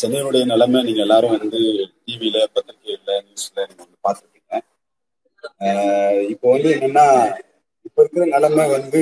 சென்னையினுடைய 0.00 0.44
நிலைமை 0.44 0.80
நீங்க 0.82 1.02
எல்லாரும் 1.06 1.34
வந்து 1.36 1.60
டிவியில 2.04 2.38
பத்திரிகையில 2.54 3.10
நியூஸ்ல 3.26 3.58
நீங்க 3.68 3.82
வந்து 3.84 3.98
பாத்துருக்கீங்க 4.06 4.38
இப்போ 6.32 6.46
வந்து 6.54 6.70
என்னன்னா 6.76 7.06
இப்ப 7.86 7.96
இருக்கிற 8.02 8.24
நிலைமை 8.34 8.64
வந்து 8.68 9.00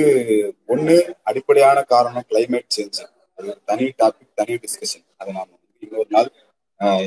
ஒண்ணு 0.67 0.95
அடிப்படையான 1.23 1.79
காரணம் 1.93 2.27
கிளைமேட் 2.29 2.75
சேஞ்ச் 2.75 2.99
அது 3.39 3.47
ஒரு 3.47 3.59
தனி 3.65 3.85
டாபிக் 3.99 4.37
தனி 4.39 4.53
டிஸ்கஷன் 4.63 5.05
அதை 5.21 5.31
நாம 5.31 5.49
வந்து 5.55 5.85
இன்னொரு 5.87 6.09
நாள் 6.15 6.29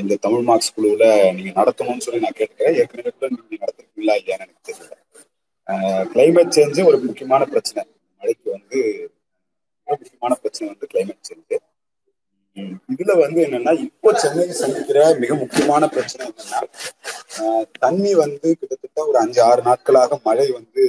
இந்த 0.01 0.15
தமிழ் 0.25 0.45
மார்க்ஸ் 0.49 0.73
குழுவுல 0.75 1.05
நீங்க 1.37 1.51
நடத்தணும்னு 1.59 2.05
சொல்லி 2.05 2.19
நான் 2.25 2.37
கேட்டுக்கிறேன். 2.39 2.75
ஏற்கனவே 2.81 3.11
கூட 3.11 3.27
நீங்க 3.31 3.63
நடத்திருக்கீங்களா 3.63 4.15
இல்லையான்னு 4.19 4.45
எனக்கு 4.45 4.67
தெரியல. 4.69 4.93
கிளைமேட் 6.13 6.55
சேஞ்சு 6.57 6.81
ஒரு 6.89 6.97
முக்கியமான 7.05 7.43
பிரச்சனை. 7.53 7.81
மழைக்கு 8.21 8.47
வந்து 8.55 8.79
முக்கியமான 9.87 10.33
பிரச்சனை 10.41 10.67
வந்து 10.73 10.89
கிளைமேட் 10.91 11.27
சேஞ்சு 11.29 11.57
இதுல 12.93 13.11
வந்து 13.21 13.39
என்னன்னா 13.45 13.71
இப்போ 13.85 14.09
சென்னை 14.21 14.45
சந்திக்கிற 14.61 14.99
மிக 15.21 15.35
முக்கியமான 15.41 15.87
பிரச்சனை 15.93 16.23
என்னன்னா 16.29 16.59
தண்ணி 17.85 18.11
வந்து 18.23 18.47
கிட்டத்தட்ட 18.59 19.07
ஒரு 19.09 19.17
அஞ்சு 19.23 19.39
ஆறு 19.49 19.61
நாட்களாக 19.69 20.19
மழை 20.27 20.47
வந்து 20.57 20.83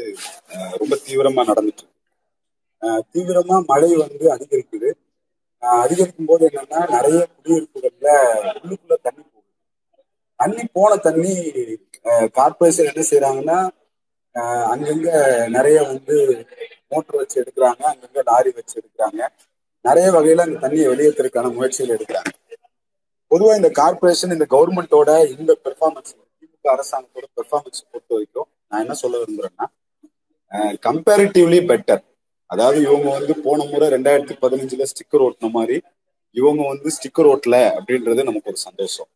ரொம்ப 0.80 0.94
தீவிரமா 1.06 1.42
நடந்துட்டு 1.50 1.84
இருக்கு. 1.84 1.92
தீவிரமா 3.12 3.56
மழை 3.70 3.90
வந்து 4.02 4.24
அதிகரிக்குது. 4.34 4.90
அதிகரிக்கும் 5.62 6.28
போது 6.30 6.44
என்னன்னா 6.50 6.80
நிறைய 6.96 7.20
குடியிருப்புகள்ல 7.34 8.08
உள்ளுக்குள்ள 8.60 8.96
தண்ணி 9.06 9.22
போகுது. 9.24 9.48
தண்ணி 10.40 10.64
போன 10.76 10.92
தண்ணி 11.06 11.34
கார்பரேஷன் 12.38 12.90
என்ன 12.92 13.04
செய்யறாங்கன்னா 13.10 13.58
அங்கங்க 14.72 15.08
நிறைய 15.56 15.78
வந்து 15.90 16.14
மோட்டர் 16.92 17.20
வச்சு 17.20 17.36
எடுக்கிறாங்க 17.42 17.82
அங்கங்க 17.92 18.22
லாரி 18.30 18.50
வச்சு 18.58 18.74
எடுக்கிறாங்க. 18.80 19.20
நிறைய 19.84 20.06
வகையில 20.16 20.44
அந்த 20.46 20.58
தண்ணியை 20.64 20.86
வெளியேற்றுறதுக்கான 20.92 21.52
முயற்சிகள் 21.56 21.94
எடுக்கிறாங்க. 21.96 22.32
பொதுவா 23.30 23.52
இந்த 23.60 23.70
கார்பரேஷன் 23.80 24.34
இந்த 24.36 24.46
கவர்மெண்டோட 24.54 25.10
இந்த 25.34 25.52
பெர்ஃபார்மன்ஸ் 25.64 26.12
திமுக 26.40 26.66
அரசாங்கத்தோட 26.74 27.26
பெர்ஃபார்மன்ஸ் 27.38 27.80
பொறுத்த 27.90 28.10
வரைக்கும் 28.16 28.48
நான் 28.68 28.82
என்ன 28.84 28.94
சொல்ல 29.02 29.20
விரும்புறேன்னா 29.22 29.66
கம்பேரிட்டிவ்லி 30.86 31.60
பெட்டர் 31.70 32.02
அதாவது 32.50 32.78
இவங்க 32.86 33.08
வந்து 33.18 33.34
போன 33.44 33.64
முறை 33.70 33.86
ரெண்டாயிரத்தி 33.94 34.34
பதினஞ்சுல 34.42 34.86
ஸ்டிக்கர் 34.90 35.24
ஓட்டின 35.26 35.50
மாதிரி 35.58 35.76
இவங்க 36.36 36.62
வந்து 36.72 36.88
ஸ்டிக்கர் 36.96 37.28
ஓட்டல 37.32 37.56
அப்படின்றது 37.78 38.28
நமக்கு 38.28 38.50
ஒரு 38.52 38.60
சந்தோஷம். 38.66 39.08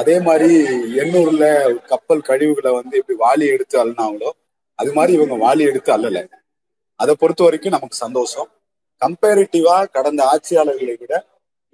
அதே 0.00 0.16
மாதிரி 0.26 0.48
எண்ணூர்ல 1.02 1.44
கப்பல் 1.92 2.26
கழிவுகளை 2.28 2.70
வந்து 2.78 2.94
எப்படி 3.00 3.16
வாலி 3.24 3.46
எடுத்து 3.54 3.76
அள்ளினாங்களோ 3.82 4.30
அது 4.78 4.90
மாதிரி 4.96 5.12
இவங்க 5.18 5.36
வாலி 5.44 5.62
எடுத்து 5.70 5.90
அள்ளல. 5.96 6.20
அதை 7.00 7.12
பொறுத்த 7.22 7.42
வரைக்கும் 7.46 7.76
நமக்கு 7.76 7.96
சந்தோஷம். 8.04 8.48
கம்பேரிட்டிவா 9.02 9.76
கடந்த 9.96 10.20
ஆட்சியாளர்களை 10.32 10.94
விட 11.00 11.14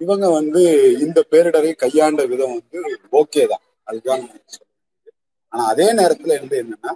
இவங்க 0.01 0.25
வந்து 0.39 0.61
இந்த 1.05 1.19
பேரிடரை 1.31 1.71
கையாண்ட 1.83 2.21
விதம் 2.31 2.55
வந்து 2.57 2.79
ஓகே 3.19 3.43
தான். 3.51 3.63
அதுதான் 3.87 4.23
ஆனா 5.53 5.63
அதே 5.73 5.87
நேரத்துல 5.99 6.35
வந்து 6.41 6.57
என்னன்னா 6.63 6.91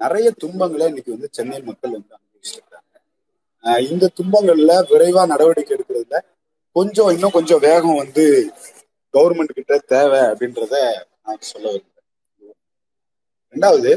நிறைய 0.00 0.28
துன்பங்களை 0.42 0.86
இன்னைக்கு 0.90 1.14
வந்து 1.14 1.28
சென்னை 1.36 1.58
மக்கள் 1.68 1.96
வந்து 1.96 2.14
அனுபவிச்சிருக்காங்க. 2.16 2.94
இந்த 3.92 4.04
துன்பங்கள்ல 4.18 4.74
விரைவா 4.90 5.22
நடவடிக்கை 5.32 5.72
எடுக்கிறதுல 5.76 6.18
கொஞ்சம் 6.76 7.10
இன்னும் 7.14 7.36
கொஞ்சம் 7.36 7.62
வேகம் 7.66 8.00
வந்து 8.02 8.24
கவர்மெண்ட் 9.14 9.58
கிட்ட 9.58 9.76
தேவை 9.92 10.20
அப்படின்றத 10.30 10.74
நான் 11.24 11.42
சொல்ல 11.50 11.66
விரும்புறேன். 11.72 12.08
ரெண்டாவது 13.54 13.92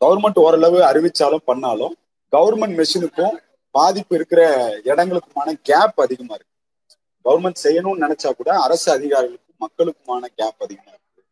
கவர்மெண்ட் 0.00 0.42
ஓரளவு 0.44 0.78
அறிவிச்சாலும் 0.90 1.48
பண்ணாலும் 1.50 1.94
கவர்மெண்ட் 2.32 2.78
மெஷினுக்கும் 2.80 3.36
பாதிப்பு 3.74 4.14
இருக்கிற 4.18 4.42
இடங்களுக்குமான 4.90 5.50
கேப் 5.68 6.00
அதிகமா 6.04 6.34
இருக்கு. 6.38 6.50
கவர்மெண்ட் 7.24 7.62
செய்யணும்னு 7.64 8.04
நினைச்சா 8.04 8.30
கூட 8.38 8.50
அரசு 8.66 8.88
அதிகாரிகளுக்கும் 8.96 9.62
மக்களுக்குமான 9.64 10.22
கேப் 10.38 10.62
அதிகமா 10.64 10.90
இருக்கு. 10.94 11.22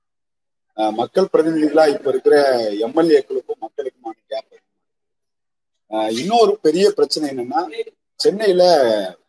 மக்கள் 1.01 1.31
பிரதிநிதிகளா 1.33 1.85
இப்ப 1.95 2.11
இருக்கிற 2.15 2.37
எம்எல்ஏக்களுக்கும் 2.87 3.63
மக்களுக்குமான 3.67 4.17
கேப் 4.31 4.51
அதிகமா 4.51 4.69
இருக்கு. 4.69 6.21
இன்னொரு 6.21 6.53
பெரிய 6.67 6.87
பிரச்சனை 6.99 7.27
என்னன்னா 7.33 7.63
சென்னையில 8.21 8.63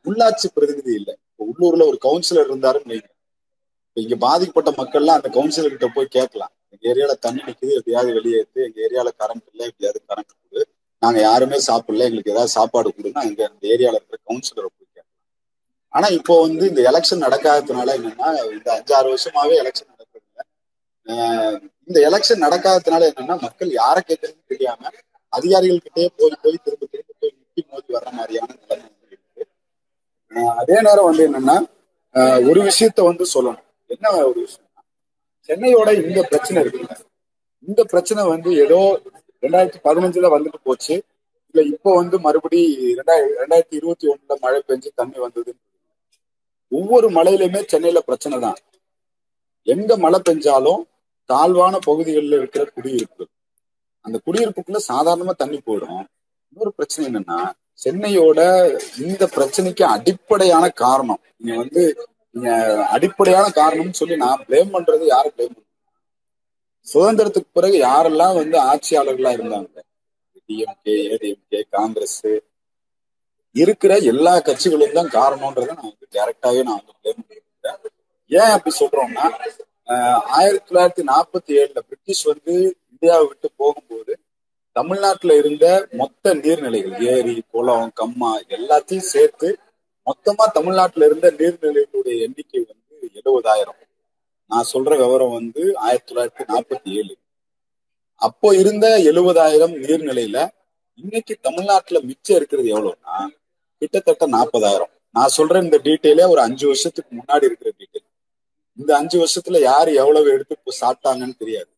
உள்ளாட்சி 0.10 0.48
பிரதிநிதி 0.54 0.94
இல்லை. 1.00 1.16
இப்போ 1.30 1.44
உள்ளூர்ல 1.52 1.84
ஒரு 1.92 1.98
கவுன்சிலர் 2.06 2.50
இருந்தாருன்னு 2.52 2.92
வைங்க. 2.92 3.10
இங்க 3.98 4.16
பாதிக்கப்பட்ட 4.26 4.72
மக்கள்லாம் 4.82 5.20
அந்த 5.20 5.30
கவுன்சிலர் 5.38 5.74
கிட்ட 5.76 5.88
போய் 5.96 6.16
கேட்கலாம். 6.18 6.54
எங்க 6.74 6.84
ஏரியால 6.92 7.14
தண்ணி 7.26 7.42
நிற்குது 7.48 7.78
எப்படியாவது 7.80 8.16
வெளியேற்று 8.18 8.60
எங்க 8.68 8.78
ஏரியால 8.88 9.10
கரண்ட் 9.22 9.48
இல்லை 9.52 9.66
எப்படியாவது 9.72 10.02
கரண்ட் 10.12 10.32
கொடு 10.42 10.62
நாங்க 11.02 11.20
யாருமே 11.22 11.58
சாப்பிடல. 11.68 12.08
எங்களுக்கு 12.08 12.32
ஏதாவது 12.32 12.56
சாப்பாடு 12.58 12.94
கொடுங்க. 12.94 13.20
அங்க 13.20 13.42
அந்த 13.50 13.64
ஏரியால 13.68 13.98
இருக்கிற 14.00 14.18
கவுன்சிலரை 14.28 14.68
போய் 14.68 14.88
கேட்கலாம். 14.88 15.10
ஆனா 15.94 16.08
இப்போ 16.08 16.42
வந்து 16.42 16.64
இந்த 16.70 16.82
எலெக்ஷன் 16.92 17.24
நடக்காததுனால 17.26 17.96
என்னன்னா 18.00 18.28
இந்த 18.52 18.70
அஞ்சாறு 18.78 19.08
வருஷமாவே 19.14 19.56
எலெக்ஷன் 19.64 19.92
நடக்கிறது 19.92 20.20
ஆஹ் 21.08 21.56
இந்த 21.88 21.98
எலெக்ஷன் 22.10 22.44
நடக்காததுனால 22.46 23.08
என்னன்னா 23.12 23.42
மக்கள் 23.42 23.72
யாரை 23.72 24.02
கேட்கறதுன்னு 24.08 24.48
தெரியாம 24.48 24.92
அதிகாரிகள் 25.34 25.84
கிட்டே 25.84 26.04
போய் 26.18 26.42
போய் 26.42 26.64
திரும்ப 26.64 26.86
திரும்ப 26.86 27.14
போய் 27.20 27.34
முட்டி 27.38 27.62
மோதி 27.72 27.94
வர்ற 27.94 28.10
மாதிரியான 28.12 28.56
நிலைமை 28.62 28.90
இருக்கு. 29.08 29.44
ஆஹ் 30.32 30.56
அதே 30.56 30.78
நேரம் 30.82 31.08
வந்து 31.10 31.24
என்னன்னா 31.30 31.58
ஆஹ் 32.16 32.50
ஒரு 32.50 32.62
விஷயத்த 32.62 33.04
வந்து 33.04 33.26
சொல்லணும். 33.34 33.66
என்ன 33.90 34.26
ஒரு 34.30 34.40
விஷயம் 34.40 34.68
சென்னையோட 35.50 35.90
இந்த 36.04 36.22
பிரச்சனை 36.24 36.58
இருக்குல்ல. 36.64 36.96
இந்த 37.68 37.82
பிரச்சனை 37.84 38.22
வந்து 38.28 38.50
ஏதோ 38.66 38.80
ரெண்டாயிரத்தி 39.44 39.80
பதினஞ்சுல 39.88 40.30
வந்துட்டு 40.36 40.60
போச்சு. 40.64 40.96
இல்ல 41.52 41.62
இப்போ 41.74 41.90
வந்து 41.96 42.18
மறுபடி 42.20 42.60
ரெண்டாயிரம் 43.00 43.38
ரெண்டாயிரத்தி 43.42 43.76
இருபத்தி 43.80 44.06
ஒண்ணுல 44.08 44.36
மழை 44.42 44.60
பெஞ்சு 44.68 44.90
தண்ணி 44.96 45.18
வந்தது. 45.20 45.52
ஒவ்வொரு 46.72 47.08
மழையிலுமே 47.10 47.62
சென்னையில 47.72 48.00
பிரச்சனை 48.00 48.40
தான். 48.40 48.60
எங்க 49.68 49.98
மழை 49.98 50.20
பெஞ்சாலும் 50.28 50.82
தாழ்வான 51.30 51.76
பகுதிகளில் 51.88 52.38
இருக்கிற 52.38 52.64
குடியிருப்பு. 52.76 53.24
அந்த 54.06 54.18
குடியிருப்புக்குள்ள 54.26 54.80
சாதாரணமா 54.92 55.34
தண்ணி 55.36 55.58
போயிடும். 55.66 56.06
இன்னொரு 56.52 56.72
பிரச்சனை 56.78 57.04
என்னன்னா 57.10 57.40
சென்னையோட 57.84 58.40
இந்த 58.98 59.24
பிரச்சனைக்கு 59.36 59.84
அடிப்படையான 59.96 60.66
காரணம். 60.84 61.22
நீங்க 61.38 61.56
வந்து 61.62 61.84
நீங்க 62.36 62.52
அடிப்படையான 62.96 63.46
காரணம்னு 63.60 64.00
சொல்லி 64.02 64.16
நான் 64.16 64.44
பிளேம் 64.48 64.74
பண்றது 64.76 65.06
யாரும் 65.14 65.34
பிளேம் 65.36 65.54
பண்றேன் 65.56 65.71
சுதந்திரத்துக்கு 66.88 67.50
பிறகு 67.54 67.78
யாரெல்லாம் 67.82 68.38
வந்து 68.40 68.58
ஆட்சியாளர்களா 68.70 69.32
இருந்தாங்க? 69.38 69.76
டிஎம்கே 70.50 70.96
ஏடிஎம்கே 71.12 71.60
காங்கிரஸ் 71.76 72.22
இருக்கிற 73.56 73.94
எல்லா 74.12 74.34
கட்சிகளும் 74.48 74.98
தான் 74.98 75.14
காரணம்ன்றதை 75.16 75.72
நான் 75.72 75.90
வந்து 75.90 76.08
டைரக்டாவே 76.16 76.62
நான் 76.68 76.80
வந்து 76.80 76.94
பிளேம் 77.00 77.22
பண்ணிருக்கேன் 77.22 77.80
ஏன் 78.32 78.54
அப்படி 78.56 78.74
சொல்றோம்னா 78.76 79.26
ஆயிரத்தி 80.38 80.68
தொள்ளாயிரத்தி 80.70 81.04
நாற்பத்தி 81.12 81.52
ஏழுல 81.62 81.80
பிரிட்டிஷ் 81.88 82.26
வந்து 82.32 82.54
இந்தியாவை 82.92 83.26
விட்டு 83.28 83.48
போகும்போது 83.62 84.14
தமிழ்நாட்டுல 84.76 85.36
இருந்த 85.42 85.66
மொத்த 86.02 86.34
நீர்நிலைகள் 86.36 87.06
ஏரி 87.14 87.36
குளம் 87.54 87.92
கம்மா 88.00 88.32
எல்லாத்தையும் 88.58 89.12
சேர்த்து 89.14 89.50
மொத்தமா 90.08 90.46
தமிழ்நாட்டுல 90.58 91.08
இருந்த 91.10 91.28
நீர்நிலைகளுடைய 91.40 92.16
எண்ணிக்கை 92.26 92.62
வந்து 92.62 92.80
எழுபதாயிரம். 93.18 93.80
நான் 94.52 94.70
சொல்ற 94.74 94.92
விவரம் 94.98 95.32
வந்து 95.32 95.78
ஆயிரத்தி 95.78 96.14
தொள்ளாயிரத்தி 96.14 96.46
நாற்பத்தி 96.52 96.90
ஏழு 97.00 97.14
அப்போ 98.22 98.56
இருந்த 98.56 98.88
எழுபதாயிரம் 99.12 99.76
நீர்நிலையில 99.84 100.40
இன்னைக்கு 100.96 101.34
தமிழ்நாட்டுல 101.42 102.00
மிச்சம் 102.02 102.36
இருக்கிறது 102.36 102.68
எவ்வளவுன்னா 102.74 103.16
கிட்டத்தட்ட 103.82 104.26
நாற்பதாயிரம். 104.28 104.92
நான் 105.16 105.36
சொல்ற 105.38 105.64
இந்த 105.64 105.78
டீட்டெயிலே 105.84 106.28
ஒரு 106.28 106.42
அஞ்சு 106.42 106.66
வருஷத்துக்கு 106.68 107.12
முன்னாடி 107.16 107.44
இருக்கிற 107.44 107.70
டீட்டெயில். 107.80 108.10
இந்த 108.80 108.92
அஞ்சு 108.98 109.18
வருஷத்துல 109.24 109.60
யார் 109.60 109.90
எவ்வளவு 109.90 110.32
எடுத்து 110.32 110.58
இப்போ 110.58 110.74
சாப்பிட்டாங்கன்னு 110.82 111.38
தெரியாது. 111.38 111.70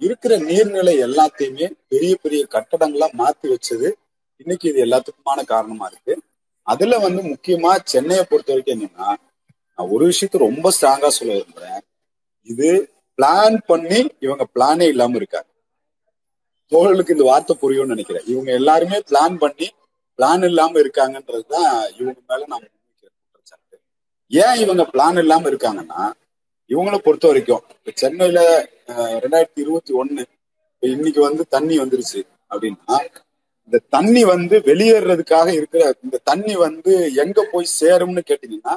இருக்கிற 0.00 0.38
நீர்நிலை 0.38 0.94
எல்லாத்தையுமே 1.06 1.72
பெரிய 1.88 2.16
பெரிய 2.22 2.46
கட்டடங்களா 2.50 3.08
மாத்தி 3.20 3.46
வச்சது 3.54 3.88
இன்னைக்கு 4.36 4.68
இது 4.68 4.84
எல்லாத்துக்குமான 4.84 5.44
காரணமா 5.44 5.86
இருக்கு. 5.86 6.14
அதுல 6.62 6.98
வந்து 6.98 7.22
முக்கியமா 7.22 7.72
சென்னையை 7.84 8.24
பொறுத்த 8.24 8.52
வரைக்கும் 8.52 8.76
என்னன்னா 8.76 9.08
நான் 9.78 9.90
ஒரு 9.90 10.04
விஷயத்த 10.10 10.38
ரொம்ப 10.38 10.70
ஸ்ட்ராங்கா 10.76 11.08
சொல்ல 11.08 11.32
விரும்புறேன். 11.34 11.82
இது 12.48 12.68
பிளான் 13.18 13.56
பண்ணி 13.70 14.00
இவங்க 14.24 14.44
பிளானே 14.54 14.86
இல்லாம 14.92 15.16
இருக்காங்க. 15.16 15.48
தோழர்களுக்கு 16.72 17.14
இந்த 17.16 17.24
வார்த்தை 17.30 17.54
புரியும்னு 17.62 17.94
நினைக்கிறேன். 17.94 18.26
இவங்க 18.32 18.50
எல்லாருமே 18.52 18.98
பிளான் 19.10 19.36
பண்ணி 19.36 19.68
பிளான் 20.18 20.44
இல்லாம 20.44 20.80
இருக்காங்கன்றதுதான் 20.80 21.70
இவங்க 21.98 22.18
மேல 22.30 22.40
நான் 22.46 22.62
குற்றச்சாட்டு. 22.62 23.76
ஏன் 24.32 24.58
இவங்க 24.64 24.84
பிளான் 24.92 25.18
இல்லாம 25.18 25.48
இருக்காங்கன்னா 25.50 26.02
இவங்களை 26.70 26.98
பொறுத்த 26.98 27.26
வரைக்கும் 27.26 27.62
இப்ப 27.74 27.92
சென்னையில 27.94 28.40
ரெண்டாயிரத்தி 29.24 29.60
இருபத்தி 29.64 29.92
ஒண்ணு 30.00 30.22
இப்ப 30.72 30.86
இன்னைக்கு 30.96 31.20
வந்து 31.20 31.44
தண்ணி 31.48 31.76
வந்துருச்சு 31.78 32.20
அப்படின்னா 32.50 32.98
இந்த 33.68 33.78
தண்ணி 33.88 34.24
வந்து 34.24 34.56
வெளியேறதுக்காக 34.68 35.48
இருக்கிற 35.54 35.82
இந்த 36.04 36.20
தண்ணி 36.24 36.54
வந்து 36.56 36.92
எங்க 37.14 37.48
போய் 37.52 37.74
சேரும்னு 37.80 38.22
கேட்டீங்கன்னா 38.30 38.74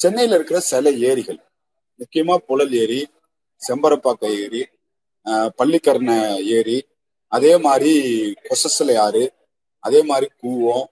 சென்னையில 0.00 0.34
இருக்கிற 0.34 0.58
சில 0.72 0.90
ஏரிகள் 1.10 1.38
முக்கியமா 2.00 2.36
புழல் 2.46 2.72
ஏரி 2.74 3.00
செம்பரப்பாக்கம் 3.60 4.34
ஏரி 4.38 4.62
ஆஹ் 5.26 5.52
ஏரி 6.50 6.78
அதே 7.32 7.56
மாதிரி 7.56 7.92
கொசஸ்ல 8.44 8.96
ஆறு 8.98 9.24
அதே 9.84 10.02
மாதிரி 10.02 10.30
கூவம் 10.42 10.86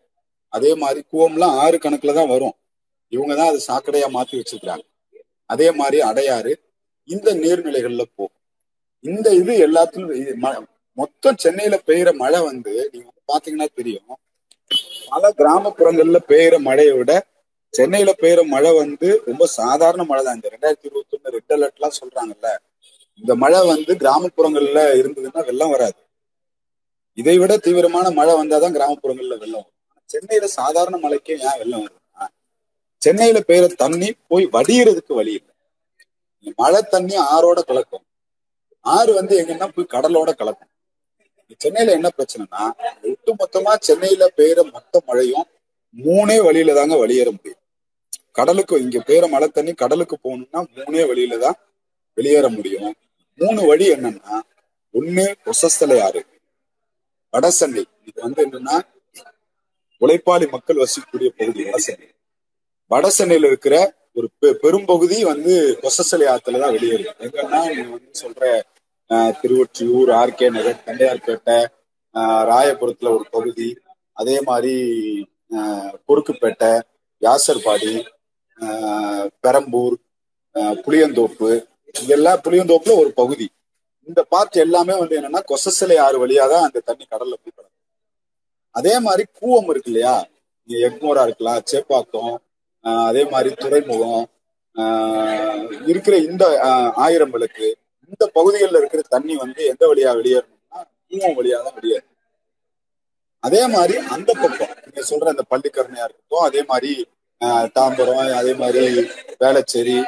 அதே 0.53 0.75
மாதிரி 0.75 1.05
கூவம்லாம் 1.13 1.57
ஆறு 1.59 1.77
கணக்குல 1.77 2.15
தான் 2.15 2.29
வரும். 2.29 2.55
இவங்க 3.13 3.35
தான் 3.35 3.49
அது 3.49 3.61
சாக்கடையா 3.69 4.09
மாத்தி 4.09 4.39
வச்சிருக்கிறாங்க. 4.39 4.85
அதே 5.51 5.71
மாதிரி 5.71 6.01
அடையாறு 6.01 6.53
இந்த 7.09 7.35
நீர்நிலைகள்ல 7.35 8.03
போகும் 8.17 8.35
இந்த 9.05 9.35
இது 9.35 9.53
எல்லாத்துலயும் 9.67 10.39
ம- 10.39 10.65
மொத்தம் 10.99 11.37
சென்னையில 11.37 11.83
பெய்யுற 11.87 12.13
மழை 12.15 12.41
வந்து 12.41 12.73
நீங்க 12.93 13.07
வந்து 13.09 13.33
பாத்தீங்கன்னா 13.33 13.69
தெரியும். 13.75 14.19
பல 15.09 15.33
கிராமப்புறங்கள்ல 15.39 16.19
பெய்யுற 16.29 16.59
மழையை 16.61 16.93
விட 16.93 17.13
சென்னையில 17.75 18.11
பெய்யுற 18.21 18.41
மழை 18.47 18.71
வந்து 18.79 19.23
ரொம்ப 19.27 19.47
சாதாரண 19.47 20.05
மழை 20.05 20.25
தான் 20.25 20.35
இந்த 20.35 20.49
ரெண்டாயிரத்தி 20.55 20.87
இருபத்தி 20.89 21.17
ஒண்ணு 21.17 21.35
ரெட் 21.37 21.53
அலர்ட் 21.57 21.77
எல்லாம் 21.79 21.97
சொல்றாங்கல்ல 22.01 22.51
இந்த 23.21 23.35
மழை 23.35 23.61
வந்து 23.67 23.93
கிராமப்புறங்கள்ல 23.95 24.81
இருந்ததுன்னா 25.01 25.45
வெள்ளம் 25.45 25.71
வராது. 25.71 25.99
இதை 27.19 27.39
விட 27.39 27.57
தீவிரமான 27.57 28.11
மழை 28.11 28.35
வந்தாதான் 28.35 28.77
கிராமப்புறங்கள்ல 28.77 29.37
வெள்ளம் 29.39 29.63
வரும். 29.63 29.77
சென்னையில 30.11 30.47
சாதாரண 30.47 30.97
மழைக்கே 30.97 31.37
ஏன் 31.39 31.59
வெள்ளம் 31.59 31.83
வருதுன்னா 31.85 32.27
சென்னையில 33.03 33.39
பெய்யுற 33.49 33.67
தண்ணி 33.75 34.09
போய் 34.29 34.47
வடியறதுக்கு 34.47 35.15
வழி 35.15 35.33
இல்லை. 35.33 35.55
மழை 36.59 36.81
தண்ணி 36.83 37.17
ஆறோட 37.35 37.61
கலக்கும். 37.71 38.05
ஆறு 38.81 39.13
வந்து 39.15 39.35
எங்கன்னா 39.43 39.69
போய் 39.75 39.93
கடலோட 39.95 40.31
கலக்கும். 40.35 40.71
சென்னையில 41.57 41.93
என்ன 41.93 42.09
பிரச்சனைனா 42.17 42.63
ஒட்டு 43.11 43.33
மொத்தமா 43.41 43.73
சென்னையில 43.81 44.25
பெய்யுற 44.37 44.63
மொத்த 44.73 45.01
மழையும் 45.07 45.47
மூணே 45.97 46.37
வழியில 46.43 46.75
தாங்க 46.77 46.95
வெளியேற 46.99 47.29
முடியும். 47.31 47.61
கடலுக்கு 48.39 48.75
இங்க 48.81 48.99
பெய்யுற 49.07 49.27
மழை 49.31 49.49
தண்ணி 49.51 49.73
கடலுக்கு 49.77 50.17
போகணும்னா 50.19 50.61
மூணே 50.79 51.03
வழியில 51.11 51.39
தான் 51.45 51.59
வெளியேற 52.17 52.47
முடியும். 52.55 52.89
மூணு 53.41 53.61
வழி 53.69 53.87
என்னன்னா 53.95 54.37
ஒண்ணு 54.95 55.25
கொசஸ்தலை 55.45 55.97
ஆறு 56.07 56.21
வடசென்னை. 57.35 57.83
இது 58.09 58.19
வந்து 58.25 58.41
என்னன்னா 58.47 58.77
உழைப்பாளி 60.01 60.47
மக்கள் 60.53 60.83
வசிக்கக்கூடிய 60.83 61.29
பகுதி 61.39 61.63
வடசண்டை 61.67 62.09
வடசென்னையில 62.91 63.49
இருக்கிற 63.49 63.77
ஒரு 64.17 64.29
பெ- 64.41 64.57
பெரும்பகுதி 64.63 65.19
வந்து 65.25 65.53
கொசஸ்தலை 65.83 66.27
ஆத்துல 66.33 66.61
தான் 66.63 66.75
வெளியேறும் 66.77 67.19
எங்கன்னா 67.27 67.61
நீங்க 67.69 67.91
வந்து 67.91 68.21
சொல்ற 68.21 68.43
திருவொற்றியூர் 69.41 70.11
ஆர்கே 70.19 70.49
நகர் 70.55 70.85
தண்டையார்பேட்டை 70.87 71.59
ஆஹ், 72.15 72.43
ராயபுரத்துல 72.49 73.11
ஒரு 73.17 73.27
பகுதி 73.31 73.69
அதே 74.17 74.37
மாதிரி 74.43 74.75
குறுக்குப்பேட்டை 76.09 76.71
யாசர்பாடி 77.23 77.93
பெரம்பூர் 79.45 79.97
புளியந்தோப்பு. 80.85 81.51
இதெல்லாம் 82.03 82.43
புளியந்தோப்புல 82.45 82.95
ஒரு 83.03 83.11
பகுதி. 83.21 83.47
இந்த 84.09 84.21
பார்ட் 84.33 84.57
எல்லாமே 84.65 84.95
வந்து 85.01 85.17
என்னன்னா 85.19 85.41
கொசசிலை 85.51 85.97
ஆறு 86.07 86.17
வழியா 86.23 86.45
தான் 86.53 86.67
அந்த 86.67 86.83
தண்ணி 86.89 87.05
கடல்ல 87.13 87.35
போய் 87.41 87.55
கிடக்கும். 87.55 87.75
அதே 88.75 88.95
மாதிரி 89.07 89.25
கூவம் 89.39 89.71
இருக்கு 89.73 89.91
இல்லையா? 89.93 90.15
இங்க 90.69 90.75
எக்மோரா 90.89 91.23
இருக்கலாம் 91.29 91.63
சேப்பாக்கம் 91.73 92.35
அதே 93.09 93.23
மாதிரி 93.33 93.51
துறைமுகம் 93.63 94.25
இருக்கிற 95.91 96.15
இந்த 96.29 96.45
ஆயிரம் 97.05 97.33
விளக்கு. 97.35 97.69
இந்த 98.13 98.25
பகுதிகளில் 98.37 98.81
இருக்கிற 98.81 99.03
தண்ணி 99.15 99.35
வந்து 99.45 99.61
எந்த 99.73 99.85
வழியா 99.91 100.11
வெளியேறணும்னா 100.19 100.81
கூவம் 101.11 101.37
வழியா 101.39 101.59
தான் 101.67 101.77
வெளியேறும் 101.79 102.08
அதே 103.45 103.63
மாதிரி 103.73 103.95
அந்த 104.15 104.31
பக்கம் 104.39 104.55
நீங்க 104.85 105.03
சொல்ற 105.09 105.27
அந்த 105.33 105.45
பள்ளிக்கரணையா 105.51 106.07
இருக்கட்டும் 106.07 106.47
அதே 106.49 106.63
மாதிரி 106.71 106.93
ஆஹ், 107.41 107.67
தாம்பரம் 107.77 108.21
அதே 108.39 108.53
மாதிரி 108.61 108.83
வேளச்சேரி 109.43 109.99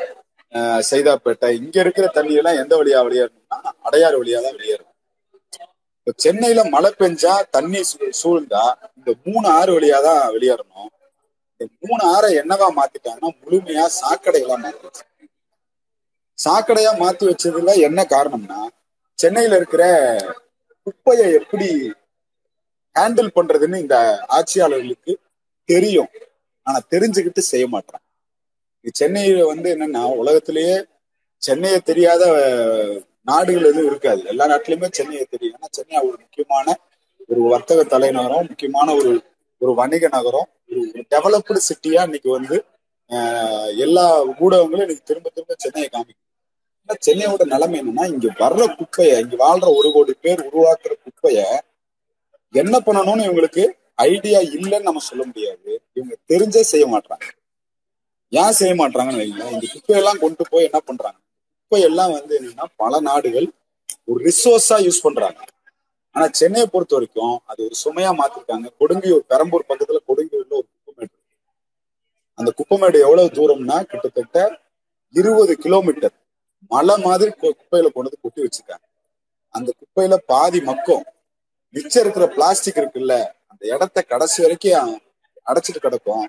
ஆஹ், 0.52 0.80
சைதாப்பேட்டை 0.88 1.48
இங்க 1.58 1.76
இருக்கிற 1.82 2.06
தண்ணி 2.14 2.38
எல்லாம் 2.40 2.60
எந்த 2.62 2.74
வழியா 2.78 3.00
வெளியேறணும்னா 3.06 3.58
அடையாறு 3.86 4.16
வழியா 4.20 4.38
தான் 4.40 4.56
வெளியேறும் 4.56 4.88
இப்ப 5.98 6.14
சென்னையில 6.24 6.60
மழை 6.72 6.90
பெஞ்சா 6.98 7.34
தண்ணி 7.54 7.80
சூழ்ந்தா 8.20 8.64
இந்த 8.98 9.10
மூணு 9.26 9.46
ஆறு 9.56 9.70
வழியா 9.76 9.98
தான் 10.06 10.22
வெளியேறணும் 10.34 10.90
இந்த 11.60 11.84
மூணு 11.84 12.02
ஆறை 12.14 12.30
என்னவா 12.40 12.68
மாத்திட்டாங்கன்னா 12.76 13.30
முழுமையா 13.40 13.84
சாக்கடைகளா 13.98 14.56
மாத்திடுச்சு 14.62 15.04
சாக்கடையா 16.38 16.92
மாத்தி 17.00 17.24
வச்சதுல 17.28 17.72
என்ன 17.86 18.00
காரணம்னா 18.12 18.60
சென்னையில 19.18 19.58
இருக்கிற 19.60 19.82
குப்பையை 20.86 21.26
எப்படி 21.40 21.68
ஹேண்டில் 22.96 23.30
பண்றதுன்னு 23.38 23.82
இந்த 23.84 23.96
ஆட்சியாளர்களுக்கு 24.36 25.12
தெரியும். 25.68 26.10
ஆனா 26.66 26.78
தெரிஞ்சுக்கிட்டு 26.92 27.42
செய்ய 27.52 27.66
மாட்டான் 27.74 28.04
சென்னையில 29.00 29.40
வந்து 29.52 29.68
என்னன்னா 29.74 30.02
உலகத்திலேயே 30.22 30.76
சென்னையை 31.42 31.78
தெரியாத 31.90 32.22
நாடுகள் 33.28 33.68
எதுவும் 33.70 33.88
இருக்காது. 33.90 34.20
எல்லா 34.32 34.44
நாட்டிலுமே 34.52 34.88
சென்னையை 34.98 35.24
தெரியும். 35.26 35.56
ஏன்னா 35.56 35.68
சென்னை 35.78 35.96
ஒரு 36.08 36.16
முக்கியமான 36.22 36.66
ஒரு 37.30 37.40
வர்த்தக 37.52 37.80
தலைநகரம் 37.92 38.48
முக்கியமான 38.50 38.88
ஒரு 39.00 39.10
ஒரு 39.60 39.72
வணிக 39.80 40.04
நகரம் 40.08 40.48
ஒரு 40.70 41.02
டெவலப்டு 41.12 41.60
சிட்டியா 41.68 42.00
இன்னைக்கு 42.08 42.30
வந்து 42.38 42.56
எல்லா 43.84 44.04
ஊடகங்களும் 44.42 44.84
இன்னைக்கு 44.86 45.08
திரும்ப 45.10 45.28
திரும்ப 45.34 45.54
சென்னையை 45.64 45.88
காமிக்கும் 45.88 46.26
ஆனா 46.82 46.94
சென்னையோட 47.06 47.44
நிலைமை 47.54 47.76
என்னன்னா 47.80 48.04
இங்க 48.12 48.28
வர்ற 48.42 48.66
குப்பையை 48.78 49.16
இங்க 49.24 49.36
வாழ்ற 49.44 49.68
ஒரு 49.78 49.88
கோடி 49.96 50.14
பேர் 50.24 50.46
உருவாக்குற 50.48 50.92
குப்பையை 51.04 51.46
என்ன 52.54 52.78
பண்ணணும்னு 52.78 53.26
இவங்களுக்கு 53.28 53.64
ஐடியா 53.94 54.40
இல்லைன்னு 54.40 54.82
நம்ம 54.82 55.00
சொல்ல 55.00 55.24
முடியாது. 55.24 55.82
இவங்க 55.92 56.14
தெரிஞ்சே 56.28 56.60
செய்ய 56.60 56.86
மாட்டாங்க 56.86 57.26
ஏன் 58.32 58.52
செய்ய 58.52 58.74
மாட்டாங்கன்னு 58.74 59.20
வைங்களேன். 59.22 59.52
இந்த 59.52 59.66
குப்பையெல்லாம் 59.74 60.18
கொண்டு 60.18 60.44
போய் 60.50 60.64
என்ன 60.64 60.80
பண்றாங்க? 60.80 61.18
குப்பையெல்லாம் 61.60 62.12
வந்து 62.12 62.40
என்னன்னா 62.40 62.64
பல 62.76 63.00
நாடுகள் 63.00 63.52
ஒரு 64.04 64.24
ரிசோர்ஸா 64.24 64.76
யூஸ் 64.86 65.02
பண்றாங்க. 65.02 65.40
ஆனா 66.12 66.26
சென்னையை 66.28 66.68
பொறுத்த 66.68 66.94
வரைக்கும் 66.94 67.42
அது 67.44 67.64
ஒரு 67.64 67.76
சுமையா 67.84 68.10
மாத்திருக்காங்க. 68.20 68.66
கொடுங்கியூர் 68.80 69.24
பெரம்பூர் 69.28 69.68
பக்கத்துல 69.68 69.98
கொடுங்கியூர்ல 70.08 70.52
ஒரு 70.52 70.68
குப்பமேடு. 70.74 71.10
இருக்கு. 71.10 71.20
அந்த 72.34 72.52
குப்பமேடு 72.58 72.98
எவ்வளவு 73.00 73.28
தூரம்னா 73.28 73.82
கிட்டத்தட்ட 73.82 74.60
இருபது 75.14 75.58
கிலோமீட்டர் 75.58 76.12
மலை 76.70 76.96
மாதிரி 76.96 77.30
குப்பையில 77.30 77.86
கொண்டு 77.92 78.08
வந்து 78.08 78.20
கொட்டி 78.20 78.42
வச்சிருக்காங்க. 78.42 78.86
அந்த 79.54 79.72
குப்பையில 79.80 80.16
பாதி 80.26 80.60
மக்கும் 80.60 81.04
மிச்சம் 81.74 82.04
இருக்கிற 82.04 82.26
பிளாஸ்டிக் 82.34 82.80
இருக்குல்ல 82.82 83.14
அந்த 83.50 83.62
இடத்த 83.74 83.98
கடைசி 84.12 84.38
வரைக்கும் 84.44 84.92
அடைச்சிட்டு 85.50 85.80
கிடக்கும். 85.84 86.26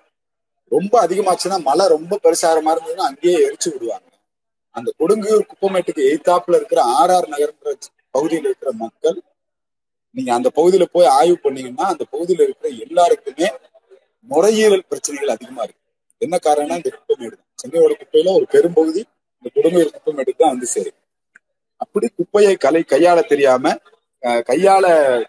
ரொம்ப 0.76 0.94
அதிகமாச்சுன்னா 1.06 1.58
மழை 1.70 1.86
ரொம்ப 1.96 2.20
பெருசாகிற 2.24 2.60
மாதிரி 2.68 2.80
இருந்ததுன்னா 2.80 3.08
அங்கேயே 3.10 3.38
எரிச்சு 3.48 3.70
விடுவாங்க. 3.74 4.08
அந்த 4.76 4.90
கொடுங்கூர் 5.00 5.50
குப்பமேட்டுக்கு 5.52 6.04
எய்தாப்புல 6.12 6.60
இருக்கிற 6.60 6.82
ஆர்ஆர் 7.00 7.28
நகர்ன்ற 7.34 7.74
பகுதியில் 8.16 8.48
இருக்கிற 8.50 8.72
மக்கள் 8.84 9.18
நீங்க 10.16 10.32
அந்த 10.38 10.50
பகுதியில 10.58 10.86
போய் 10.96 11.12
ஆய்வு 11.18 11.38
பண்ணீங்கன்னா 11.44 11.86
அந்த 11.94 12.04
பகுதியில 12.14 12.46
இருக்கிற 12.48 12.70
எல்லாருக்குமே 12.86 13.48
நுரையீரல் 14.30 14.88
பிரச்சனைகள் 14.90 15.34
அதிகமா 15.36 15.62
இருக்கு. 15.66 15.82
என்ன 16.22 16.36
காரணம்னா 16.46 16.76
இந்த 16.82 16.92
குப்பமேடு 16.96 17.36
தான். 17.38 17.50
சென்னையோட 17.62 17.94
குப்பையில 18.02 18.34
ஒரு 18.38 18.46
பெரும்பகுதி 18.54 19.02
இந்த 19.38 19.50
கொடுங்கூர் 19.56 19.94
குப்பமேட்டுக்கு 19.96 20.42
தான் 20.44 20.54
வந்து 20.56 20.68
சேரும். 20.74 20.98
அப்படி 21.84 22.08
குப்பையை 22.20 22.56
கலை 22.66 22.82
கையாள 22.94 23.20
தெரியாம 23.32 23.74
கையால 24.24 24.42
கையாள 24.50 24.86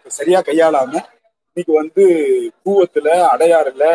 சரியா 0.09 0.39
கையாளாம 0.41 0.93
இன்னைக்கு 1.47 1.73
வந்து 1.73 2.03
கூவத்துல 2.63 3.07
அடையாறுல 3.33 3.85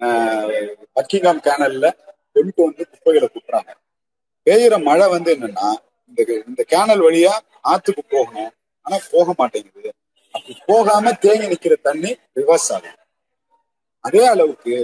ஆஹ், 0.00 0.48
பக்கிங்காம் 0.96 1.42
கேனல்ல 1.44 1.86
கொண்டு 2.36 2.60
வந்து 2.62 2.82
குப்பைகளை 2.90 3.26
குட்டுறாங்க. 3.28 3.70
பெய்யுற 4.46 4.74
மழை 4.82 5.06
வந்து 5.08 5.30
என்னன்னா 5.34 5.68
இந்த 6.08 6.20
இந்த 6.48 6.62
கேனல் 6.68 7.02
வழியா 7.04 7.34
ஆத்துக்கு 7.64 8.02
போகணும். 8.10 8.50
ஆனா 8.86 8.96
போக 9.12 9.28
மாட்டேங்குது. 9.38 9.90
அப்படி 10.34 10.54
போகாம 10.66 11.12
தேங்கி 11.22 11.46
நிக்கிற 11.46 11.74
தண்ணி 11.82 12.10
ரிவர்ஸ் 12.36 12.70
ஆகும் 12.72 12.98
அதே 14.04 14.24
அளவுக்கு 14.26 14.74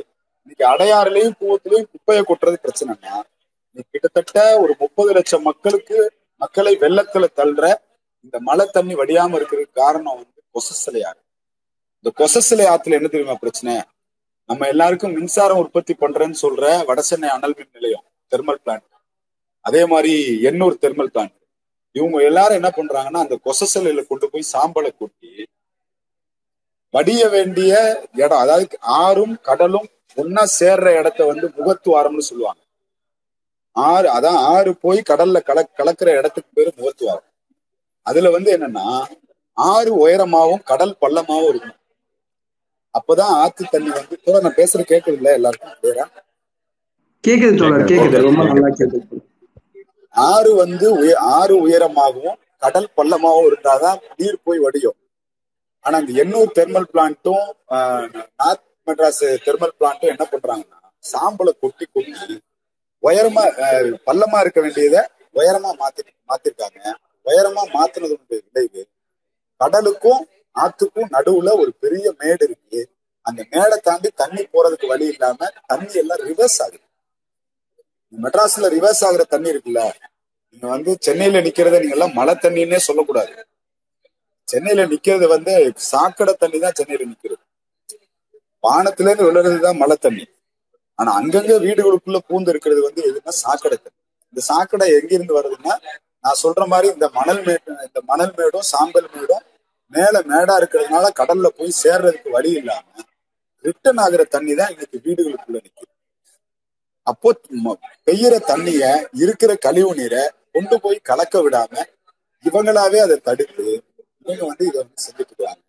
இன்னைக்கு 0.42 0.64
அடையாறுலயும் 0.66 1.36
கூவத்திலையும் 1.40 1.90
குப்பையை 1.92 2.22
கொட்டுறது 2.24 2.58
பிரச்சனைனா 2.62 3.14
நீ 3.76 3.82
கிட்டத்தட்ட 3.86 4.36
ஒரு 4.58 4.74
முப்பது 4.80 5.10
லட்சம் 5.12 5.42
மக்களுக்கு 5.42 5.98
மக்களை 6.40 6.72
வெள்ளத்துல 6.76 7.26
தள்ளுற 7.36 7.66
இந்த 8.28 8.38
மழை 8.48 8.64
தண்ணி 8.76 8.94
வடியாம 8.94 9.36
இருக்கிறதுக்கு 9.38 9.80
காரணம் 9.82 10.16
வந்து 10.18 10.40
கொசசிலை 10.54 11.02
ஆறு. 11.10 11.20
இந்த 11.98 12.10
கொசசிலை 12.20 12.64
ஆத்துல 12.72 12.98
என்ன 12.98 13.08
தெரியுமா 13.14 13.36
பிரச்சனை? 13.44 13.74
நம்ம 14.50 14.66
எல்லாருக்கும் 14.72 15.14
மின்சாரம் 15.16 15.60
உற்பத்தி 15.62 15.94
பண்றேன்னு 16.02 16.38
சொல்ற 16.44 16.64
வடசென்னை 16.90 17.28
அனல் 17.36 17.56
மின் 17.58 17.74
நிலையம் 17.76 18.06
தெர்மல் 18.32 18.60
பிளான்ட் 18.64 18.86
அதே 19.64 19.82
மாதிரி 19.92 20.14
எண்ணூர் 20.48 20.82
தெர்மல் 20.84 21.10
பிளான்ட் 21.14 21.34
இவங்க 21.96 22.18
எல்லாரும் 22.30 22.58
என்ன 22.60 22.70
பண்றாங்கன்னா 22.76 23.20
அந்த 23.24 23.36
கொசசிலையில 23.46 24.02
கொண்டு 24.06 24.26
போய் 24.32 24.50
சாம்பலை 24.52 24.90
கொட்டி 24.96 25.30
வடிய 26.94 27.22
வேண்டிய 27.28 27.72
இடம் 28.22 28.42
அதாவது 28.44 28.78
ஆறும் 29.04 29.34
கடலும் 29.48 29.88
ஒன்னா 30.16 30.44
சேர்ற 30.58 30.86
இடத்த 31.00 31.20
வந்து 31.30 31.46
முகத்துவாரம்னு 31.58 32.28
சொல்லுவாங்க. 32.30 32.62
ஆறு 33.76 34.08
அதான் 34.16 34.38
ஆறு 34.54 34.70
போய் 34.84 35.00
கடல்ல 35.10 35.38
கல 35.48 35.58
கலக்கிற 35.78 36.08
இடத்துக்கு 36.18 36.50
பேரு 36.54 36.70
முகத்துவாரம். 36.78 37.27
அதுல 38.06 38.30
வந்து 38.30 38.50
என்னன்னா 38.56 38.86
ஆறு 39.56 39.90
உயரமாவும் 39.98 40.64
கடல் 40.64 40.98
பள்ளமாவும் 41.00 41.48
இருக்கும் 41.48 41.74
அப்பதான் 42.94 43.32
ஆத்து 43.40 43.62
தண்ணி 43.70 43.90
வந்து 43.90 44.16
கூட 44.18 44.36
நான் 44.40 44.58
பேசுற 44.58 44.80
கேட்குது 44.90 45.16
இல்ல 45.16 45.32
எல்லாருக்கும் 45.32 45.74
ஆ? 45.98 46.06
கேக்குது 47.24 47.58
தோழர் 47.58 47.90
கேக்குது. 47.90 48.18
ரொம்ப 48.20 48.42
நல்லா 48.48 48.70
கேக்குது. 48.76 49.18
ஆறு 50.14 50.50
வந்து 50.54 50.86
ஆறு 51.32 51.54
உயரமாகவும் 51.64 52.38
கடல் 52.58 52.88
பள்ளமாகவும் 52.96 53.48
இருந்தாதான் 53.48 53.98
நீர் 54.16 54.44
போய் 54.44 54.58
வடியும். 54.58 54.96
ஆனா 55.84 55.98
இந்த 55.98 56.12
எண்ணூர் 56.22 56.56
தெர்மல் 56.58 56.88
பிளான்ட்டும் 56.92 57.44
நார்த் 58.40 58.64
மெட்ராஸ் 58.86 59.24
தெர்மல் 59.46 59.76
பிளான்ட்டும் 59.78 60.12
என்ன 60.12 60.24
பண்றாங்கன்னா 60.32 60.78
சாம்பலை 61.04 61.52
கொட்டி 61.60 61.84
கொட்டி 61.86 62.36
உயரமா 63.02 63.44
பள்ளமா 64.06 64.38
இருக்க 64.40 64.60
வேண்டியதை 64.60 65.02
உயரமா 65.36 65.70
மாத்தி 65.80 66.02
மாத்திருக்காங்க. 66.28 66.80
உயரமா 67.28 67.62
மாத்தினதுடைய 67.76 68.40
விளைவு 68.46 68.82
கடலுக்கும் 69.60 70.22
ஆத்துக்கும் 70.56 71.10
நடுவுல 71.16 71.50
ஒரு 71.60 71.72
பெரிய 71.80 72.06
மேடு 72.20 72.44
இருக்கு. 72.44 72.80
அந்த 73.26 73.40
மேடை 73.52 73.76
தாண்டி 73.82 74.08
தண்ணி 74.14 74.42
போறதுக்கு 74.52 74.86
வழி 74.86 75.06
இல்லாம 75.06 75.38
தண்ணி 75.66 75.92
எல்லாம் 75.94 76.22
ரிவர்ஸ் 76.28 76.60
ஆகுது. 76.62 76.84
மெட்ராஸ்ல 78.12 78.68
ரிவர்ஸ் 78.68 79.02
ஆகுற 79.08 79.22
தண்ணி 79.24 79.48
இருக்குல்ல 79.48 79.82
நீங்க 80.50 80.66
வந்து 80.66 80.96
சென்னையில 81.00 81.40
நிக்கிறத 81.40 81.80
நீங்க 81.80 81.96
எல்லாம் 81.98 82.14
மழை 82.14 82.34
தண்ணின்னே 82.34 82.78
சொல்லக்கூடாது. 82.78 83.32
சென்னையில 84.48 84.86
நிக்கிறது 84.86 85.26
வந்து 85.28 85.54
சாக்கடை 85.90 86.34
தண்ணி 86.34 86.58
தான் 86.58 86.76
சென்னையில 86.76 87.08
நிக்கிறது. 87.10 87.42
வானத்துல 88.64 89.10
இருந்து 89.10 89.26
விழுறதுதான் 89.28 89.76
மழை 89.76 89.96
தண்ணி. 89.96 90.24
ஆனா 90.98 91.10
அங்கங்க 91.20 91.52
வீடுகளுக்குள்ள 91.66 92.18
பூந்து 92.28 92.50
இருக்கிறது 92.50 92.80
வந்து 92.82 93.02
எதுன்னா 93.10 93.32
சாக்கடை 93.44 93.76
தண்ணி. 93.76 93.98
இந்த 94.34 94.40
சாக்கடை 94.50 94.86
எங்க 94.98 95.12
இருந்து 95.14 95.36
வருதுன்னா 95.38 95.74
நான் 96.28 96.42
சொல்ற 96.42 96.66
மாதிரி 96.66 96.92
இந்த 96.92 97.10
மணல் 97.12 97.42
மேடு 97.44 97.76
இந்த 97.86 98.00
மணல் 98.06 98.34
மேடும் 98.36 98.62
சாம்பல் 98.62 99.10
மேடும் 99.14 99.44
மேல 99.92 100.20
மேடா 100.22 100.54
இருக்கிறதுனால 100.58 101.06
கடல்ல 101.18 101.46
போய் 101.48 101.78
சேர்றதுக்கு 101.82 102.30
வழி 102.30 102.50
இல்லாம 102.52 102.84
ரிட்டர்ன் 103.64 103.96
ஆகுற 103.96 104.24
தண்ணி 104.28 104.54
தான் 104.54 104.70
இன்னைக்கு 104.70 105.00
வீடுகளுக்குள்ள 105.04 105.58
நிற்கும் 105.58 105.94
அப்போ 107.02 107.40
பெய்யற 108.06 108.40
தண்ணிய 108.44 108.82
இருக்கிற 109.12 109.56
கழிவு 109.56 109.94
நீரை 109.94 110.30
கொண்டு 110.52 110.80
போய் 110.80 110.98
கலக்க 111.02 111.50
விடாம 111.50 111.84
இவங்களாவே 112.44 112.98
அதை 112.98 113.16
தடுத்து 113.16 113.82
இவங்க 114.24 114.46
வந்து 114.46 114.66
இதை 114.66 114.80
வந்து 114.80 115.02
செஞ்சுட்டு 115.04 115.32
இருக்காங்க. 115.32 115.60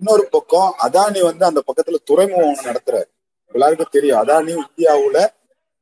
இன்னொரு 0.00 0.26
பக்கம் 0.30 0.74
அதானி 0.82 1.20
வந்து 1.22 1.44
அந்த 1.44 1.62
பக்கத்துல 1.68 1.96
துறைமுகம் 2.04 2.54
ஒண்ணு 2.54 2.68
நடத்துறாரு. 2.68 3.08
எல்லாருக்கும் 3.52 3.88
தெரியும். 3.90 4.20
அதானி 4.22 4.62
இந்தியாவுல 4.62 5.18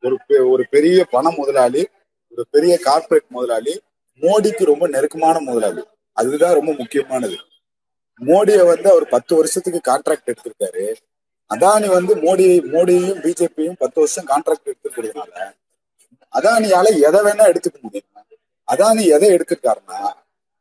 ஒரு 0.02 0.18
பெ- 0.28 0.50
ஒரு 0.50 0.66
பெரிய 0.70 1.04
பண 1.04 1.30
முதலாளி 1.30 1.88
ஒரு 2.32 2.46
பெரிய 2.50 2.78
கார்ப்பரேட் 2.78 3.28
முதலாளி 3.28 3.80
மோடிக்கு 4.20 4.64
ரொம்ப 4.64 4.88
நெருக்கமான 4.88 5.40
முதலாளி. 5.40 5.82
அதுதான் 6.12 6.54
ரொம்ப 6.54 6.72
முக்கியமானது. 6.72 7.36
மோடியை 8.20 8.66
வந்து 8.66 8.90
அவர் 8.90 9.06
பத்து 9.08 9.36
வருஷத்துக்கு 9.36 9.80
கான்ட்ராக்ட் 9.90 10.30
எடுத்திருக்காரு. 10.30 10.94
அதானி 11.50 11.86
வந்து 11.86 12.16
மோடி 12.16 12.46
மோடியையும் 12.74 13.20
பிஜேபியும் 13.24 13.78
பத்து 13.78 14.00
வருஷம் 14.00 14.26
கான்ட்ராக்ட் 14.26 14.70
எடுத்துக்கிறதுனால 14.70 15.52
அதானியால 16.34 16.86
எதை 17.08 17.20
வேணா 17.20 17.44
எடுத்துக்க 17.50 17.80
முடியும்? 17.80 18.08
அதானி 18.68 19.04
எதை 19.06 19.28
எடுத்துருக்காருன்னா 19.30 20.00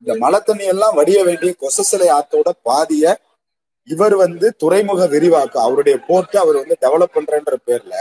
இந்த 0.02 0.16
மழை 0.18 0.40
தண்ணி 0.46 0.64
எல்லாம் 0.64 0.96
வடிய 0.96 1.24
வேண்டிய 1.24 1.56
கொசசிலை 1.62 2.08
ஆத்தோட 2.10 2.50
பாதிய 2.64 3.16
இவர் 3.84 4.16
வந்து 4.16 4.56
துறைமுக 4.56 5.08
விரிவாக்கம் 5.08 5.64
அவருடைய 5.64 5.98
போர்ட்டை 6.08 6.38
அவர் 6.38 6.56
வந்து 6.56 6.78
டெவலப் 6.82 7.16
பண்றன்ற 7.16 7.56
பேர்ல 7.68 7.94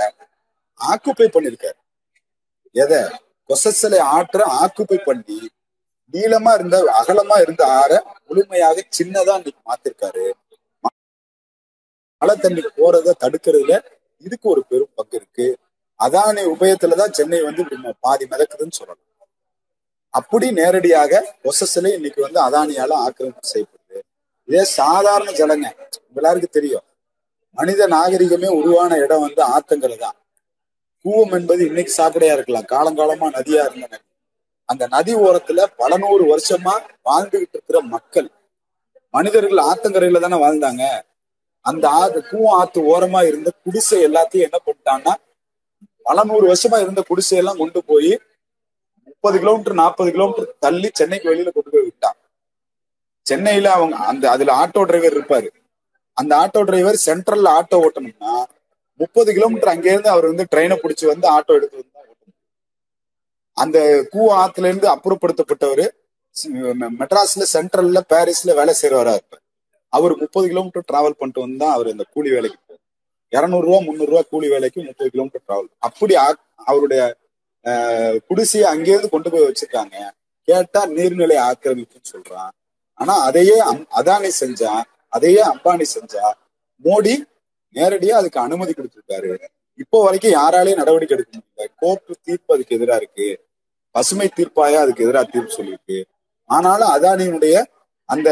ஆக்குப்பை 0.80 1.26
பண்ணிருக்காரு 1.26 1.78
எதை? 2.74 3.00
கொசசிலை 3.50 4.00
ஆற்ற 4.16 4.40
ஆக்குப்பை 4.62 4.98
பண்ணி 5.08 5.38
நீளமா 6.14 6.52
இருந்த 6.58 6.76
அகலமா 7.00 7.36
இருந்த 7.44 7.62
ஆற 7.80 7.92
முழுமையாக 8.26 8.82
சின்னதா 8.98 9.34
இன்னைக்கு 9.40 9.62
மாத்திருக்காரு. 9.68 10.24
மழை 12.22 12.34
தண்ணி 12.44 12.62
போறத 12.78 13.14
தடுக்கிறதுல 13.22 13.74
இதுக்கு 14.24 14.46
ஒரு 14.54 14.62
பெரும் 14.70 14.92
பங்கு 14.98 15.16
இருக்கு. 15.20 15.46
அதானி 16.00 16.42
உபயத்துலதான் 16.54 17.14
சென்னை 17.18 17.40
வந்து 17.48 17.62
பாதி 18.04 18.24
மிதக்குதுன்னு 18.32 18.78
சொல்லலாம் 18.80 19.02
அப்படி 20.14 20.46
நேரடியாக 20.58 21.12
பொசஸ்ல 21.44 21.90
இன்னைக்கு 21.96 22.20
வந்து 22.26 22.40
அதானியால 22.46 22.92
ஆக்கிரமிப்பு 23.06 23.50
செய்யப்படுது. 23.52 23.98
இதே 24.48 24.62
சாதாரண 24.80 25.30
ஜலங்க 25.40 25.66
உங்க 26.06 26.18
எல்லாருக்கும் 26.20 26.56
தெரியும். 26.58 26.86
மனித 27.58 27.82
நாகரிகமே 27.96 28.48
உருவான 28.60 28.96
இடம் 29.04 29.24
வந்து 29.26 29.42
ஆத்தங்கரை 29.54 29.96
தான் 30.04 30.16
கூவம் 31.06 31.32
என்பது 31.32 31.66
இன்னைக்கு 31.66 31.92
சாக்கடையா 31.96 32.32
இருக்கலாம். 32.32 32.68
காலங்காலமா 32.74 33.26
நதியா 33.36 33.62
இருந்த 33.68 33.86
நதி 33.90 34.04
அந்த 34.64 34.86
நதி 34.86 35.14
ஓரத்துல 35.14 35.64
பல 35.76 35.96
நூறு 35.96 36.24
வருஷமா 36.32 36.72
வாழ்ந்துகிட்டு 37.04 37.54
இருக்கிற 37.56 37.80
மக்கள். 37.80 38.30
மனிதர்கள் 39.10 39.64
ஆத்தங்கரையில 39.64 40.20
தானே 40.20 40.38
வாழ்ந்தாங்க. 40.44 41.00
அந்த 41.60 41.88
ஆத்து 41.88 42.20
கூவம் 42.30 42.56
ஆத்து 42.60 42.80
ஓரமா 42.92 43.26
இருந்த 43.26 43.52
குடிசை 43.64 44.04
எல்லாத்தையும் 44.04 44.46
என்ன 44.48 44.58
பண்ணிட்டாங்கன்னா 44.66 45.14
பல 46.02 46.24
நூறு 46.24 46.46
வருஷமா 46.52 46.80
இருந்த 46.80 47.02
குடிசை 47.08 47.38
எல்லாம் 47.38 47.56
கொண்டு 47.56 47.84
போய் 47.84 48.18
முப்பது 49.04 49.38
கிலோமீட்டர் 49.38 49.74
நாற்பது 49.74 50.10
கிலோமீட்டர் 50.10 50.54
தள்ளி 50.58 50.90
சென்னைக்கு 50.92 51.30
வெளியில 51.30 51.52
கொண்டு 51.52 51.70
போய் 51.70 51.82
விட்டான். 51.82 52.16
சென்னையில 53.22 53.72
அவங்க 53.72 53.96
அந்த 53.96 54.30
அதுல 54.30 54.66
ஆட்டோ 54.66 54.84
டிரைவர் 54.84 55.16
இருப்பாரு. 55.16 55.48
அந்த 56.12 56.36
ஆட்டோ 56.36 56.64
டிரைவர் 56.64 57.02
சென்ட்ரல்ல 57.06 57.48
ஆட்டோ 57.58 57.76
ஓட்டணும்னா 57.76 58.44
முப்பது 59.00 59.30
கிலோமீட்டர் 59.32 59.68
அங்கே 59.68 59.90
இருந்து 59.90 60.08
அவர் 60.08 60.26
வந்து 60.26 60.46
ட்ரெயினை 60.52 60.76
பிடிச்சி 60.82 61.06
வந்து 61.06 61.26
ஆட்டோ 61.32 61.54
எடுத்து 61.54 61.76
வந்து 61.76 61.94
அந்த 63.56 63.78
கூ 64.10 64.22
ஆத்துல 64.34 64.68
இருந்து 64.70 64.88
அப்புறப்படுத்தப்பட்டவர் 64.90 65.84
மெட்ராஸ்ல 66.98 67.44
சென்ட்ரல்ல 67.52 68.00
பாரிஸ்ல 68.10 68.54
வேலை 68.54 68.74
செய்யறவரா 68.80 69.12
இருப்பார். 69.12 69.42
அவர் 69.92 70.14
முப்பது 70.16 70.46
கிலோமீட்டர் 70.48 70.86
டிராவல் 70.88 71.18
பண்ணிட்டு 71.18 71.40
வந்து 71.40 71.58
தான் 71.58 71.72
அவர் 71.72 71.88
இந்த 71.88 72.04
கூலி 72.14 72.30
வேலைக்கு 72.30 72.58
போவார். 72.60 72.82
இரநூறுவா 73.32 73.64
ரூபா 73.66 73.78
முந்நூறு 73.80 74.10
ரூபா 74.10 74.22
கூலி 74.30 74.48
வேலைக்கு 74.48 74.80
முப்பது 74.82 75.08
கிலோமீட்டர் 75.10 75.44
டிராவல் 75.46 75.70
அப்படி 75.78 76.14
அவருடைய 76.64 77.02
ஆஹ், 77.64 78.16
குடிசையை 78.28 78.66
அங்கேயிருந்து 78.72 79.08
கொண்டு 79.08 79.30
போய் 79.30 79.46
வச்சிருக்காங்க. 79.46 79.96
கேட்டா 80.48 80.80
நீர்நிலை 80.88 81.38
ஆக்கிரமிப்புன்னு 81.48 82.12
சொல்றான். 82.12 82.52
ஆனா 82.98 83.14
அதையே 83.22 83.56
அம்- 83.62 83.88
அதானி 83.98 84.30
செஞ்சா 84.40 84.72
அதையே 85.12 85.42
அம்பானி 85.44 85.86
செஞ்சா 85.94 86.24
மோடி 86.84 87.14
நேரடியா 87.76 88.14
அதுக்கு 88.20 88.40
அனுமதி 88.40 88.72
கொடுத்திருக்காரு. 88.72 89.30
இப்போ 89.82 89.96
வரைக்கும் 90.04 90.34
யாராலையும் 90.38 90.80
நடவடிக்கை 90.82 91.14
எடுக்க 91.16 91.32
முடியல. 91.38 91.66
கோர்ட்டு 91.82 92.14
தீர்ப்பு 92.26 92.54
அதுக்கு 92.54 92.76
எதிராக 92.78 93.00
இருக்கு. 93.02 93.28
பசுமை 93.94 94.28
தீர்ப்பாயா 94.38 94.78
அதுக்கு 94.84 95.04
எதிராக 95.06 95.26
தீர்ப்பு 95.34 95.56
சொல்லியிருக்கு. 95.58 95.98
ஆனாலும் 96.50 96.90
அதானியினுடைய 96.96 97.54
அந்த 98.08 98.28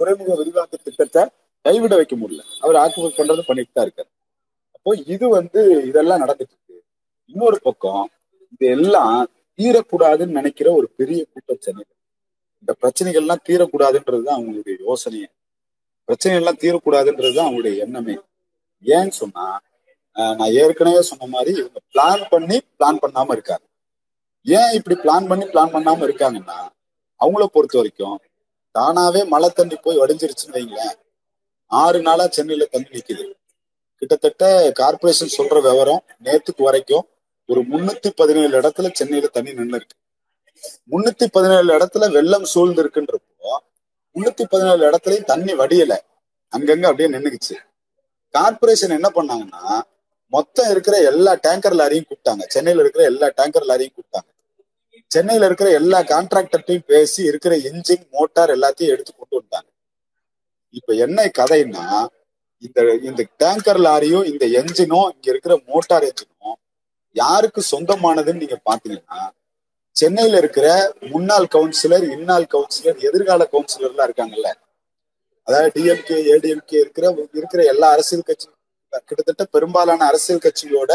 துறைமுக 0.00 0.34
விரிவாக்க 0.40 0.74
திட்டத்தை 0.76 1.22
கைவிட 1.64 1.94
வைக்க 2.00 2.14
முடியல. 2.16 2.42
அவர் 2.60 2.76
ஆக்குபை 2.82 3.10
பண்றது 3.18 3.42
பண்ணிட்டு 3.48 3.72
தான் 3.74 3.86
இருக்காரு. 3.86 4.10
அப்போ 4.76 4.90
இது 5.14 5.28
வந்து 5.28 5.60
இதெல்லாம் 5.90 6.22
நடந்துட்டு 6.22 6.54
இருக்கு. 6.56 6.76
இன்னொரு 7.32 7.58
பக்கம் 7.62 8.04
இது 8.52 8.66
எல்லாம் 8.76 9.28
தீரக்கூடாதுன்னு 9.58 10.38
நினைக்கிற 10.40 10.68
ஒரு 10.72 10.86
பெரிய 10.98 11.20
கூட்டம் 11.32 11.62
சென்னையில் 11.66 11.96
இந்த 12.62 12.72
பிரச்சனைகள்லாம் 12.82 13.44
தீரக்கூடாதுன்றதுதான் 13.48 14.38
அவங்களுடைய 14.38 14.76
யோசனையே. 14.86 15.28
பிரச்சனை 16.10 16.36
எல்லாம் 16.38 16.60
தீரக்கூடாதுன்றதுதான் 16.62 17.48
அவங்களுடைய 17.48 17.76
எண்ணமே. 17.84 18.14
ஏன்னு 18.84 19.14
சொன்னா 19.20 19.44
நான் 20.38 20.54
ஏற்கனவே 20.62 21.02
சொன்ன 21.08 21.26
மாதிரி 21.34 21.50
இவங்க 21.60 21.80
பிளான் 21.92 22.24
பண்ணி 22.32 22.56
பிளான் 22.78 22.98
பண்ணாம 23.02 23.34
இருக்காங்க. 23.36 23.64
ஏன் 24.46 24.72
இப்படி 24.78 24.96
பிளான் 25.04 25.28
பண்ணி 25.30 25.44
பிளான் 25.52 25.72
பண்ணாம 25.74 26.04
இருக்காங்கன்னா 26.08 26.58
அவங்கள 27.20 27.46
பொறுத்த 27.54 27.78
வரைக்கும் 27.80 28.18
தானாவே 28.74 29.22
மழை 29.32 29.48
தண்ணி 29.50 29.76
போய் 29.76 30.00
வடிஞ்சிருச்சுன்னு 30.02 30.56
வைங்களேன். 30.56 30.96
ஆறு 31.70 31.98
நாளா 32.06 32.26
சென்னையில 32.36 32.66
தண்ணி 32.74 32.88
நிக்குது. 32.96 33.24
கிட்டத்தட்ட 34.02 34.44
கார்பரேஷன் 34.80 35.34
சொல்ற 35.38 35.56
விவரம் 35.66 36.02
நேத்துக்கு 36.26 36.62
வரைக்கும் 36.68 37.04
ஒரு 37.48 37.60
முன்னூத்தி 37.72 38.10
பதினேழு 38.20 38.54
இடத்துல 38.60 38.90
சென்னையில 39.00 39.30
தண்ணி 39.36 39.52
நின்று 39.58 39.78
இருக்கு 39.80 39.96
முன்னூத்தி 40.92 41.26
பதினேழு 41.36 41.68
இடத்துல 41.78 42.12
வெள்ளம் 42.16 42.48
சூழ்ந்து 42.54 42.82
இருக்குன்றப்போ 42.84 43.29
முன்னூத்தி 44.16 44.44
பதினாலு 44.52 44.82
இடத்துலயும் 44.88 45.30
தண்ணி 45.32 45.52
வடியல. 45.52 45.94
அங்கங்க 46.52 46.86
அப்படியே 46.90 47.10
நின்னுக்குச்சு. 47.14 47.56
கார்பரேஷன் 48.34 48.96
என்ன 48.98 49.08
பண்ணாங்கன்னா 49.14 49.62
மொத்தம் 50.32 50.70
இருக்கிற 50.70 50.96
எல்லா 51.10 51.32
டேங்கர் 51.46 51.76
லாரியும் 51.80 52.08
கூப்பிட்டாங்க. 52.08 52.42
சென்னையில 52.46 52.82
இருக்கிற 52.84 53.04
எல்லா 53.04 53.26
டேங்கர் 53.38 53.68
லாரியும் 53.70 53.94
கூப்பிட்டாங்க. 53.96 54.28
சென்னையில 55.10 55.46
இருக்கிற 55.46 55.68
எல்லா 55.70 55.98
கான்ட்ராக்டர்ட்டையும் 56.02 56.86
பேசி 56.86 57.20
இருக்கிற 57.22 57.54
இன்ஜின் 57.68 58.04
மோட்டார் 58.10 58.50
எல்லாத்தையும் 58.50 58.92
எடுத்து 58.94 59.12
கொண்டு 59.12 59.34
வந்தாங்க 59.36 59.68
இப்ப 60.74 60.94
என்ன 60.94 61.20
கதைன்னா 61.38 61.84
இந்த 62.62 62.80
இந்த 63.08 63.22
டேங்கர் 63.38 63.80
லாரியும் 63.86 64.24
இந்த 64.24 64.44
என்ஜினும் 64.60 65.08
இங்க 65.14 65.28
இருக்கிற 65.30 65.54
மோட்டார் 65.68 66.06
என்ஜினும் 66.10 66.56
யாருக்கு 67.16 67.60
சொந்தமானதுன்னு 67.72 68.42
நீங்க 68.42 68.58
பாத்தீங்கன்னா 68.68 69.20
சென்னையில 69.90 70.36
இருக்கிற 70.36 70.94
முன்னாள் 71.00 71.46
கவுன்சிலர் 71.54 72.04
இன்னாள் 72.16 72.46
கவுன்சிலர் 72.54 72.98
எதிர்கால 73.08 73.48
கவுன்சிலர்லாம் 73.52 74.08
இருக்காங்கல்ல. 74.08 74.50
அதாவது 75.42 75.70
டிஎம்கே 75.74 76.16
ஏடிஎம்கே 76.32 76.76
இருக்கிற 76.84 77.28
இருக்கிற 77.32 77.64
எல்லா 77.64 77.90
அரசியல் 77.90 78.24
கட்சி 78.26 78.48
கிட்டத்தட்ட 79.04 79.44
பெரும்பாலான 79.44 80.06
அரசியல் 80.06 80.44
கட்சிகளோட 80.44 80.92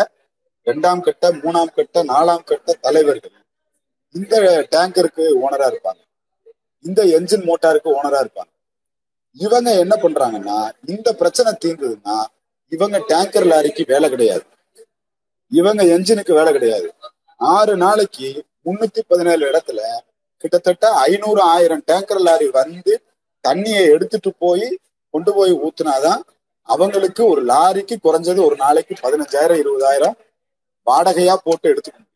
இரண்டாம் 0.64 1.02
கட்ட 1.02 1.32
மூணாம் 1.32 1.74
கட்ட 1.74 2.04
நாலாம் 2.04 2.44
கட்ட 2.44 2.74
தலைவர்கள். 2.74 3.32
இந்த 4.12 4.36
டேங்கருக்கு 4.72 5.26
ஓனரா 5.44 5.68
இருப்பாங்க. 5.72 6.02
இந்த 6.82 7.04
என்ஜின் 7.04 7.46
மோட்டாருக்கு 7.50 7.90
ஓனரா 7.98 8.20
இருப்பாங்க. 8.26 8.52
இவங்க 9.32 9.70
என்ன 9.78 9.96
பண்றாங்கன்னா 9.96 10.58
இந்த 10.86 11.14
பிரச்சனை 11.14 11.52
தீர்ந்ததுன்னா 11.66 12.18
இவங்க 12.70 12.98
டேங்கர் 13.10 13.48
லாரிக்கு 13.52 13.84
வேலை 13.88 14.10
கிடையாது. 14.10 14.46
இவங்க 15.52 15.84
என்ஜினுக்கு 15.84 16.34
வேலை 16.34 16.52
கிடையாது. 16.54 16.94
ஆறு 17.38 17.78
நாளைக்கு 17.78 18.30
முன்னூத்தி 18.66 19.02
பதினேழு 19.08 19.52
இடத்துல 19.52 19.82
கிட்டத்தட்ட 20.38 20.92
ஐநூறு 20.92 21.42
ஆயிரம் 21.42 21.84
டேங்கர் 21.88 22.20
லாரி 22.20 22.48
வந்து 22.48 23.04
தண்ணியை 23.48 23.84
எடுத்துட்டு 23.90 24.34
போய் 24.34 24.80
கொண்டு 25.10 25.34
போய் 25.34 25.52
ஊத்துனாதான் 25.54 26.22
அவங்களுக்கு 26.62 27.26
ஒரு 27.26 27.46
லாரிக்கு 27.46 27.96
குறைஞ்சது 28.04 28.46
ஒரு 28.46 28.56
நாளைக்கு 28.56 28.96
பதினஞ்சாயிரம் 29.02 29.60
இருபதாயிரம் 29.64 30.16
வாடகையா 30.86 31.36
போட்டு 31.44 31.70
எடுத்துக்க 31.70 31.98
முடியும். 31.98 32.14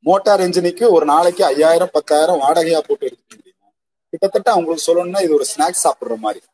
மோட்டார் 0.00 0.40
இன்ஜினுக்கு 0.40 0.90
ஒரு 0.90 1.04
நாளைக்கு 1.06 1.44
ஐயாயிரம் 1.44 1.88
பத்தாயிரம் 1.92 2.40
வாடகையா 2.40 2.78
போட்டு 2.78 3.06
எடுத்துக்க 3.06 3.36
முடியும். 3.36 3.72
கிட்டத்தட்ட 4.10 4.50
அவங்களுக்கு 4.50 4.86
சொல்லணும்னா 4.88 5.22
இது 5.22 5.34
ஒரு 5.34 5.46
ஸ்நாக்ஸ் 5.56 5.84
சாப்பிடுற 5.84 6.16
மாதிரி. 6.16 6.44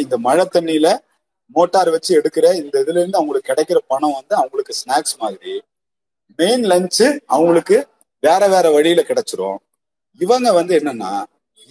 இந்த 0.00 0.18
மழை 0.18 0.48
தண்ணியில 0.52 0.98
மோட்டார் 1.46 1.90
வச்சு 1.90 2.20
எடுக்கிற 2.20 2.54
இந்த 2.54 2.80
இதுல 2.80 2.98
இருந்து 2.98 3.18
அவங்களுக்கு 3.18 3.52
கிடைக்கிற 3.52 3.78
பணம் 3.86 4.12
வந்து 4.12 4.34
அவங்களுக்கு 4.36 4.74
ஸ்நாக்ஸ் 4.82 5.16
மாதிரி. 5.18 5.62
மெயின் 6.36 6.64
லஞ்சு 6.64 7.06
அவங்களுக்கு 7.26 7.76
வேற 8.20 8.48
வேற 8.48 8.70
வழியில 8.70 9.04
கிடைச்சிரும். 9.08 9.58
இவங்க 10.20 10.52
வந்து 10.52 10.78
என்னன்னா 10.78 11.12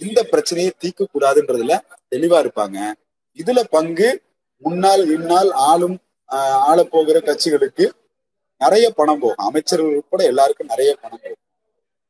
இந்த 0.04 0.20
பிரச்சனையை 0.22 0.72
தீர்க்க 0.78 1.06
கூடாதுன்றதுல 1.14 1.74
தெளிவா 2.10 2.38
இருப்பாங்க. 2.44 2.78
இதுல 3.36 3.60
பங்கு 3.70 4.08
முன்னாள் 4.64 5.04
இந்நாள் 5.16 5.50
ஆளும் 5.50 5.98
ஆள 6.68 6.78
போகிற 6.84 7.18
கட்சிகளுக்கு 7.20 7.86
நிறைய 8.58 8.90
பணம் 8.90 9.18
போகும். 9.18 9.46
அமைச்சர்கள் 9.46 9.96
உட்பட 9.96 10.22
எல்லாருக்கும் 10.24 10.70
நிறைய 10.72 10.90
பணம் 11.00 11.20
போகும். 11.22 11.42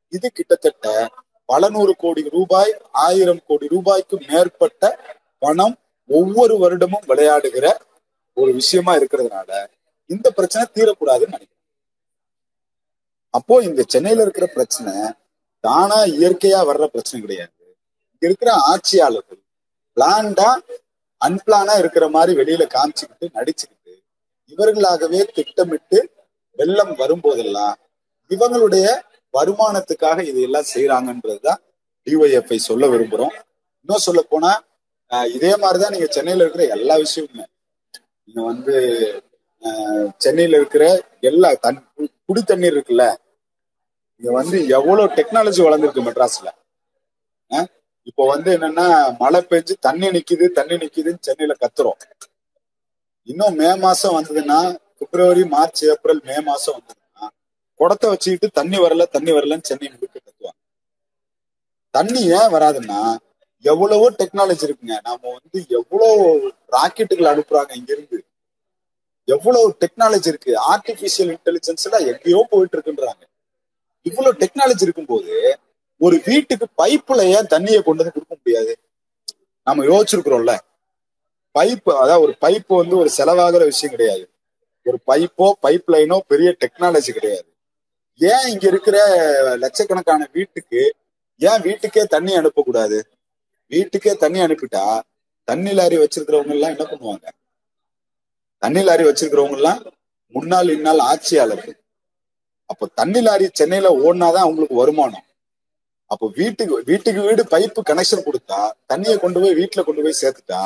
இது 0.09 0.31
கிட்டத்தட்ட 0.31 1.09
பல 1.45 1.69
நூறு 1.69 1.95
கோடி 1.95 2.21
ரூபாய் 2.29 2.71
ஆயிரம் 2.91 3.41
கோடி 3.47 3.67
ரூபாய்க்கு 3.67 4.17
மேற்பட்ட 4.27 4.99
பணம் 5.37 5.75
ஒவ்வொரு 6.09 6.55
வருடமும் 6.63 7.07
விளையாடுகிற 7.07 7.67
ஒரு 8.33 8.51
விஷயமா 8.53 8.93
இருக்கிறதுனால 8.97 9.51
இந்த 10.09 10.27
பிரச்சனை 10.31 10.67
தீரக்கூடாதுன்னு 10.73 11.35
நினைக்கிறேன். 11.35 11.54
அப்போ 13.37 13.55
இந்த 13.63 13.81
சென்னையில 13.87 14.23
இருக்கிற 14.25 14.45
பிரச்சனை 14.55 14.93
தானா 15.63 15.99
இயற்கையா 16.15 16.59
வர்ற 16.69 16.85
பிரச்சனை 16.85 17.19
கிடையாது. 17.21 17.51
இங்க 18.13 18.23
இருக்கிற 18.29 18.51
ஆட்சியாளர்கள் 18.71 19.41
பிளான்டா 19.97 20.49
அன்பிளானா 21.21 21.73
இருக்கிற 21.77 22.05
மாதிரி 22.07 22.33
வெளியில 22.39 22.63
காமிச்சுக்கிட்டு 22.75 23.27
நடிச்சுக்கிட்டு 23.37 23.93
இவர்களாகவே 24.53 25.21
திட்டமிட்டு 25.35 25.99
வெள்ளம் 26.59 26.93
வரும்போதெல்லாம் 27.01 27.75
இவங்களுடைய 28.31 28.85
வருமானத்துக்காக 29.33 30.19
இதையெல்லாம் 30.29 30.69
செய்யறாங்கன்றதுதான் 30.73 31.61
டிஒய்எஃப்ஐ 32.07 32.57
சொல்ல 32.69 32.85
விரும்புறோம். 32.87 33.35
இன்னும் 33.81 34.05
சொல்ல 34.07 34.21
போனா 34.31 34.51
இதே 35.37 35.51
மாதிரிதான் 35.55 35.93
நீங்க 35.95 36.07
சென்னையில 36.09 36.43
இருக்கிற 36.43 36.63
எல்லா 36.75 36.95
விஷயமுமே. 36.95 37.45
நீங்க 38.25 38.41
வந்து 38.51 38.75
சென்னையில 40.17 40.57
இருக்கிற 40.57 40.83
எல்லா 41.29 41.49
தண் 41.65 41.79
குடி 42.27 42.41
தண்ணீர் 42.43 42.75
இருக்குல்ல 42.75 43.05
இங்க 44.21 44.31
வந்து 44.31 44.67
எவ்வளவு 44.67 45.13
டெக்னாலஜி 45.13 45.61
வளர்ந்துருக்கு 45.61 46.05
மெட்ராஸ்ல? 46.05 46.49
ஆஹ் 47.51 47.67
இப்போ 48.03 48.27
வந்து 48.27 48.57
என்னன்னா 48.57 49.17
மழை 49.19 49.41
பெஞ்சு 49.49 49.73
தண்ணி 49.79 50.07
நிக்குது 50.09 50.51
தண்ணி 50.51 50.75
நிக்குதுன்னு 50.75 51.17
சென்னையில 51.19 51.55
கத்துறோம். 51.59 51.99
இன்னும் 53.27 53.55
மே 53.55 53.75
மாசம் 53.75 54.15
வந்ததுன்னா 54.15 54.59
பிப்ரவரி 54.99 55.43
மார்ச் 55.45 55.85
ஏப்ரல் 55.85 56.21
மே 56.25 56.39
மாசம் 56.39 56.75
வந்ததுன்னா 56.77 57.27
குடத்தை 57.79 58.09
வச்சுக்கிட்டு 58.09 58.49
தண்ணி 58.51 58.77
வரல 58.77 59.05
தண்ணி 59.05 59.31
வரலன்னு 59.31 59.61
சென்னை 59.61 59.87
முழுக்க 59.89 60.19
கத்துவாங்க. 60.19 60.59
தண்ணி 61.91 62.21
ஏன் 62.39 62.51
வராதுன்னா 62.51 62.99
எவ்வளவோ 63.65 64.07
டெக்னாலஜி 64.11 64.65
இருக்குங்க. 64.67 64.99
நாம 65.03 65.19
வந்து 65.31 65.65
எவ்வளவு 65.69 66.23
ராக்கெட்டுகள் 66.73 67.31
அனுப்புறாங்க 67.33 67.71
இங்க 67.75 67.91
இருந்து 67.93 68.17
எவ்வளவு 69.27 69.77
டெக்னாலஜி 69.79 70.27
இருக்கு. 70.27 70.51
ஆர்டிபிஷியல் 70.73 71.31
இன்டெலிஜென்ஸ் 71.35 71.83
எல்லாம் 71.83 72.07
எங்கேயோ 72.07 72.47
போயிட்டு 72.49 72.77
இருக்குன்றாங்க. 72.77 73.23
இவ்வளவு 74.05 74.39
டெக்னாலஜி 74.41 74.85
இருக்கும்போது 74.87 75.33
ஒரு 76.01 76.15
வீட்டுக்கு 76.25 76.65
பைப்புல 76.77 77.21
ஏன் 77.35 77.51
தண்ணியை 77.53 77.79
கொண்டு 77.83 78.01
வந்து 78.03 78.15
கொடுக்க 78.15 78.33
முடியாது? 78.35 78.73
நம்ம 79.67 79.83
யோசிச்சிருக்கிறோம்ல. 79.83 80.53
பைப்பு 81.55 81.91
அதாவது 82.03 82.21
ஒரு 82.21 82.33
பைப்பு 82.41 82.73
வந்து 82.81 82.95
ஒரு 82.97 83.09
செலவாகிற 83.17 83.63
விஷயம் 83.63 83.93
கிடையாது. 83.95 84.25
ஒரு 84.85 84.97
பைப்போ 85.07 85.47
பைப் 85.63 85.87
லைனோ 85.93 86.17
பெரிய 86.27 86.49
டெக்னாலஜி 86.63 87.11
கிடையாது. 87.11 87.47
ஏன் 88.21 88.47
இங்க 88.51 88.65
இருக்கிற 88.67 88.97
லட்சக்கணக்கான 89.63 90.27
வீட்டுக்கு 90.33 90.81
ஏன் 91.37 91.61
வீட்டுக்கே 91.61 92.03
தண்ணி 92.05 92.33
அனுப்பக்கூடாது? 92.37 92.99
வீட்டுக்கே 93.71 94.13
தண்ணி 94.15 94.39
அனுப்பிட்டா 94.39 94.83
தண்ணி 95.47 95.71
லாரி 95.73 95.97
வச்சிருக்கிறவங்க 95.97 96.55
எல்லாம் 96.57 96.73
என்ன 96.75 96.85
பண்ணுவாங்க? 96.91 97.25
தண்ணி 98.57 98.81
லாரி 98.83 99.03
வச்சிருக்கிறவங்க 99.03 99.57
எல்லாம் 99.59 99.81
முன்னாள் 100.35 100.69
இந்நாள் 100.69 101.01
ஆட்சியாளர்கள். 101.11 101.77
அப்போ 102.71 102.85
தண்ணி 102.99 103.21
லாரி 103.25 103.47
சென்னையில 103.59 103.89
ஓடினாதான் 104.03 104.45
அவங்களுக்கு 104.45 104.75
வருமானம். 104.81 105.25
அப்போ 106.11 106.25
வீட்டுக்கு 106.39 106.75
வீட்டுக்கு 106.89 107.21
வீடு 107.27 107.43
பைப்பு 107.53 107.81
கனெக்ஷன் 107.89 108.25
கொடுத்தா 108.27 108.59
தண்ணியை 108.91 109.15
கொண்டு 109.23 109.41
போய் 109.43 109.57
வீட்டுல 109.59 109.83
கொண்டு 109.87 110.03
போய் 110.05 110.19
சேர்த்துட்டா 110.21 110.61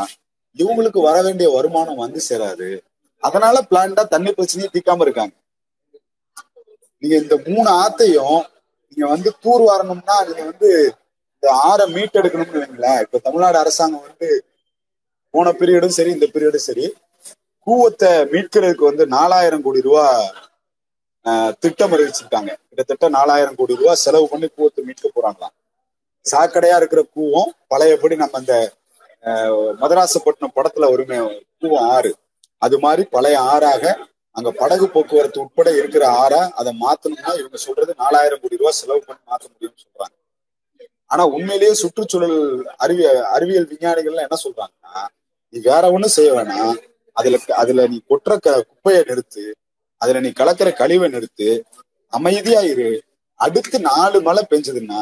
இவங்களுக்கு 0.62 1.00
வர 1.08 1.18
வேண்டிய 1.28 1.48
வருமானம் 1.56 2.02
வந்து 2.04 2.22
சேராது. 2.30 2.70
அதனால 3.24 3.56
பிளான்டா 3.70 4.04
தண்ணி 4.14 4.32
பிரச்சனையை 4.38 4.70
தீக்காம 4.76 5.06
இருக்காங்க. 5.08 5.34
நீங்க 7.04 7.16
இந்த 7.24 7.36
மூணு 7.48 7.70
ஆத்தையும் 7.84 8.40
நீங்க 8.90 9.06
வந்து 9.16 9.30
தூர் 9.44 9.64
வரணும்னா 9.72 10.16
நீங்க 10.28 10.44
வந்து 10.52 10.70
இந்த 11.36 11.48
ஆறை 11.68 11.86
மீட்டெடுக்கணும்னு 11.96 12.62
வைங்களேன். 12.64 13.02
இப்ப 13.06 13.22
தமிழ்நாடு 13.28 13.58
அரசாங்கம் 13.64 14.08
வந்து 14.08 14.30
போன 15.34 15.52
பீரியடும் 15.60 15.98
சரி 15.98 16.12
இந்த 16.18 16.28
பீரியடும் 16.34 16.68
சரி 16.70 16.86
கூவத்தை 17.68 18.12
மீட்கிறதுக்கு 18.34 18.90
வந்து 18.90 19.04
நாலாயிரம் 19.18 19.64
கோடி 19.66 19.82
ரூபா 19.88 20.06
திட்டம் 21.64 21.94
அறிவிச்சிருக்காங்க. 21.96 22.52
கிட்டத்தட்ட 22.68 23.06
நாலாயிரம் 23.18 23.58
கோடி 23.60 23.80
ரூபாய் 23.82 24.04
செலவு 24.04 24.28
பண்ணி 24.32 24.48
கூவத்தை 24.50 24.84
மீட்க 24.88 25.08
போறாங்களாம் 25.16 25.56
சாக்கடையா 26.26 26.78
இருக்கிற 26.82 27.02
கூவம் 27.16 27.52
பழையபடி 27.72 28.16
நம்ம 28.22 28.40
அந்த 28.42 28.56
மதராசப்பட்டினம் 29.82 30.56
படத்துல 30.58 30.90
ஒருமே 30.94 31.18
கூவம் 31.62 31.88
ஆறு. 31.96 32.12
அது 32.66 32.76
மாதிரி 32.86 33.04
பழைய 33.16 33.38
ஆறாக 33.54 33.84
அங்க 34.36 34.50
படகு 34.60 34.86
போக்குவரத்து 34.94 35.42
உட்பட 35.44 35.70
இருக்கிற 35.80 36.04
ஆறா 36.24 36.42
அதை 36.60 36.72
மாத்தணும்னா 36.84 37.32
இவங்க 37.40 37.58
சொல்றது 37.66 37.92
நாலாயிரம் 38.04 38.42
கோடி 38.42 38.60
ரூபாய் 38.62 38.78
செலவு 38.80 39.02
பண்ணி 39.08 39.22
மாத்த 39.30 39.46
முடியும்னு 39.54 39.84
சொல்றாங்க. 39.86 40.16
ஆனா 41.12 41.24
உண்மையிலேயே 41.36 41.74
சுற்றுச்சூழல் 41.82 42.38
அறிவியல் 42.84 43.22
அறிவியல் 43.36 43.70
விஞ்ஞானிகள்லாம் 43.72 44.28
என்ன 44.28 44.40
சொல்றாங்கன்னா 44.46 45.04
நீ 45.54 45.60
வேற 45.70 45.84
ஒண்ணும் 45.96 46.16
செய்ய 46.18 46.32
வேணாம். 46.38 46.76
அதுல 47.18 47.38
அதுல 47.62 47.88
நீ 47.94 47.98
கொட்டுற 48.10 48.34
குப்பையை 48.70 49.02
நிறுத்து. 49.10 49.44
அதுல 50.02 50.20
நீ 50.20 50.30
கலக்கிற 50.30 50.70
கழிவை 50.74 51.08
நிறுத்து 51.12 51.48
அமைதியா 52.14 52.62
இரு. 52.72 52.90
அடுத்து 53.40 53.80
நாலு 53.80 54.22
மழை 54.22 54.44
பெஞ்சதுன்னா 54.50 55.02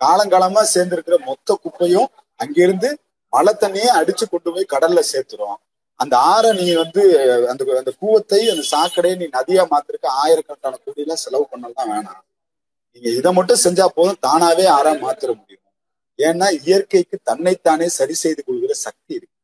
காலங்காலமா 0.00 0.62
சேர்ந்திருக்கிற 0.74 1.16
மொத்த 1.26 1.58
குப்பையும் 1.62 2.08
அங்கிருந்து 2.36 2.88
மழை 3.32 3.52
தண்ணியே 3.60 3.88
அடிச்சு 4.00 4.24
கொண்டு 4.28 4.52
போய் 4.52 4.72
கடல்ல 4.74 5.00
சேர்த்துரும். 5.12 5.58
அந்த 6.00 6.14
ஆறை 6.32 6.50
நீ 6.60 6.66
வந்து 6.74 7.02
அந்த 7.50 7.62
அந்த 7.78 7.92
கூவத்தை 8.00 8.40
அந்த 8.52 8.64
சாக்கடையை 8.72 9.16
நீ 9.16 9.26
நதியா 9.38 9.62
மாத்திருக்க 9.72 10.06
ஆயிரக்கணக்கான 10.22 10.78
கோடியெல்லாம் 10.84 11.22
செலவு 11.24 11.46
பண்ணலாம் 11.50 11.90
வேணாம். 11.92 12.22
நீங்க 12.92 13.08
இதை 13.08 13.32
மட்டும் 13.32 13.62
செஞ்சா 13.64 13.86
போதும் 13.94 14.20
தானாவே 14.26 14.66
ஆறா 14.76 14.92
மாத்திர 15.04 15.30
முடியும். 15.40 15.64
ஏன்னா 16.18 16.46
இயற்கைக்கு 16.66 17.16
தன்னைத்தானே 17.22 17.88
சரி 17.88 18.14
செய்து 18.14 18.44
கொள்கிற 18.44 18.72
சக்தி 18.86 19.12
இருக்கு. 19.14 19.36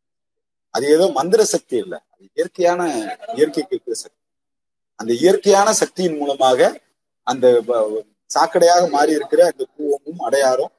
அது 0.75 0.87
ஏதோ 0.87 1.05
மந்திர 1.09 1.45
சக்தி 1.45 1.77
இல்லை. 1.77 1.99
அது 2.13 2.25
இயற்கையான 2.37 2.81
இயற்கைக்கு 3.35 3.75
இருக்கிற 3.77 3.95
சக்தி. 3.95 4.21
அந்த 5.01 5.13
இயற்கையான 5.23 5.69
சக்தியின் 5.81 6.19
மூலமாக 6.21 6.61
அந்த 7.27 7.47
சாக்கடையாக 8.35 8.83
மாறி 8.95 9.13
இருக்கிற 9.19 9.41
அந்த 9.51 9.63
கூவமும் 9.75 10.25
அடையாறும் 10.29 10.73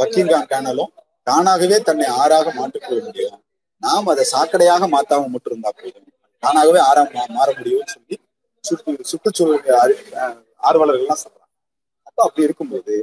பக்கிங்காம் 0.00 0.48
கேனலும் 0.52 0.92
தானாகவே 1.28 1.78
தன்னை 1.88 2.06
ஆறாக 2.20 2.46
மாற்றிக்கொள்ள 2.58 3.00
முடியும். 3.06 3.40
நாம் 3.82 4.10
அதை 4.12 4.24
சாக்கடையாக 4.34 4.84
மாத்தாம 4.94 5.28
மட்டும் 5.32 5.52
இருந்தா 5.52 5.70
போதும். 5.80 6.06
தானாகவே 6.42 6.80
ஆறா 6.88 7.02
மாற 7.36 7.48
முடியும்னு 7.58 7.92
சொல்லி 7.94 8.16
சுற்று 8.64 8.92
சுற்றுச்சூழல் 9.10 9.94
ஆர்வலர்கள்லாம் 10.68 11.22
சொல்றாங்க. 11.24 11.52
அப்ப 12.08 12.18
அப்படி 12.26 12.46
இருக்கும்போது 12.48 12.94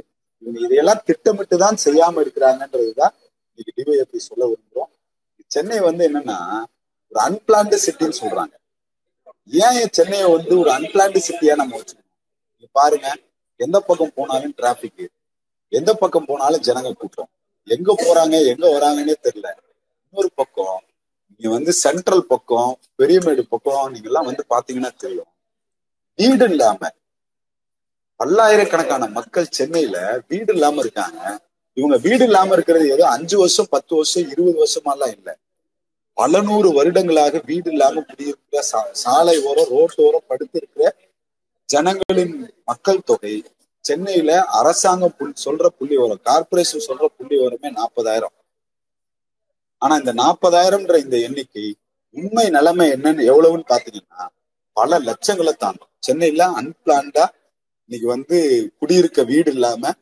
இவங்க 0.42 0.58
இதையெல்லாம் 0.66 1.02
திட்டமிட்டு 1.08 1.56
தான் 1.64 1.78
செய்யாம 1.84 2.22
இருக்கிறாங்கன்றதுதான் 2.24 3.14
இன்னைக்கு 3.50 3.72
டிவைஎஃப்ஐ 3.78 4.20
சொல்ல 4.28 4.42
விரும்புறோம். 4.50 4.90
சென்னை 5.54 5.78
வந்து 5.88 6.02
என்னன்னா 6.08 6.38
ஒரு 7.12 7.20
அன்பிளான்டு 7.26 7.76
சிட்டின்னு 7.86 8.20
சொல்றாங்க. 8.22 8.54
ஏன் 9.50 9.88
சென்னையை 9.90 10.26
வந்து 10.30 10.58
ஒரு 10.58 10.70
அன்பிளான்டு 10.70 11.20
சிட்டியா 11.28 11.54
நம்ம 11.54 11.78
வச்சுக்கணும் 11.78 12.72
பாருங்க 12.72 13.08
எந்த 13.56 13.80
பக்கம் 13.80 14.14
போனாலும் 14.14 14.54
டிராபிக் 14.56 15.04
எந்த 15.68 15.94
பக்கம் 15.94 16.24
போனாலும் 16.24 16.62
ஜனங்க 16.62 16.92
கூட்டம். 16.92 17.28
எங்க 17.64 17.94
போறாங்க 18.02 18.34
எங்க 18.46 18.66
வராங்கன்னே 18.74 19.14
தெரியல. 19.22 19.48
இன்னொரு 20.04 20.30
பக்கம் 20.34 20.82
நீங்க 21.26 21.56
வந்து 21.56 21.72
சென்ட்ரல் 21.72 22.24
பக்கம் 22.24 22.78
பெரியமேடு 22.98 23.40
பக்கம் 23.40 23.90
நீங்க 23.92 24.08
எல்லாம் 24.08 24.24
வந்து 24.24 24.44
பாத்தீங்கன்னா 24.50 24.96
தெரியும். 24.96 25.30
வீடு 26.14 26.44
இல்லாம 26.44 26.90
பல்லாயிரக்கணக்கான 28.16 29.06
மக்கள் 29.06 29.48
சென்னையில 29.50 30.22
வீடு 30.28 30.52
இல்லாம 30.52 30.80
இருக்காங்க. 30.80 31.40
இவங்க 31.72 31.96
வீடு 31.96 32.24
இல்லாம 32.24 32.52
இருக்கிறது 32.52 32.90
ஏதோ 32.90 33.08
அஞ்சு 33.08 33.38
வருஷம் 33.38 33.66
பத்து 33.70 33.94
வருஷம் 33.94 34.28
இருபது 34.30 34.58
வருஷமாலாம் 34.62 35.12
இல்லை. 35.16 35.34
பல 36.18 36.40
நூறு 36.40 36.68
வருடங்களாக 36.72 37.40
வீடு 37.46 37.68
இல்லாம 37.72 38.02
குடியிருக்கிற 38.08 38.60
சாலை 39.00 39.36
ஓரம் 39.42 39.72
ரோட்டோரம் 39.72 40.28
படுத்து 40.28 40.56
இருக்கிற 40.58 40.84
ஜனங்களின் 41.68 42.36
மக்கள் 42.64 43.04
தொகை 43.04 43.34
சென்னையில 43.84 44.30
அரசாங்கம் 44.58 45.16
புல் 45.18 45.34
சொல்ற 45.44 45.66
புள்ளி 45.78 45.96
வரும் 45.96 46.22
கார்பரேஷன் 46.26 46.86
சொல்ற 46.86 47.06
புள்ளி 47.16 47.36
வரமே 47.42 47.68
நாற்பதாயிரம் 47.70 48.34
ஆனா 49.82 49.94
இந்த 49.96 50.12
நாற்பதாயிரம்ன்ற 50.14 50.96
இந்த 51.04 51.16
எண்ணிக்கை 51.18 51.66
உண்மை 52.14 52.46
நிலைமை 52.50 52.86
என்னன்னு 52.90 53.22
எவ்வளவுன்னு 53.30 53.70
பாத்தீங்கன்னா 53.70 54.24
பல 54.76 54.98
லட்சங்களை 55.00 55.52
தாண்டும். 55.54 55.90
சென்னையில 55.98 56.44
அன்பிளான்டா 56.58 57.24
இன்னைக்கு 57.90 58.06
வந்து 58.06 58.36
குடியிருக்க 58.80 59.20
வீடு 59.22 59.50
இல்லாம 59.52 59.92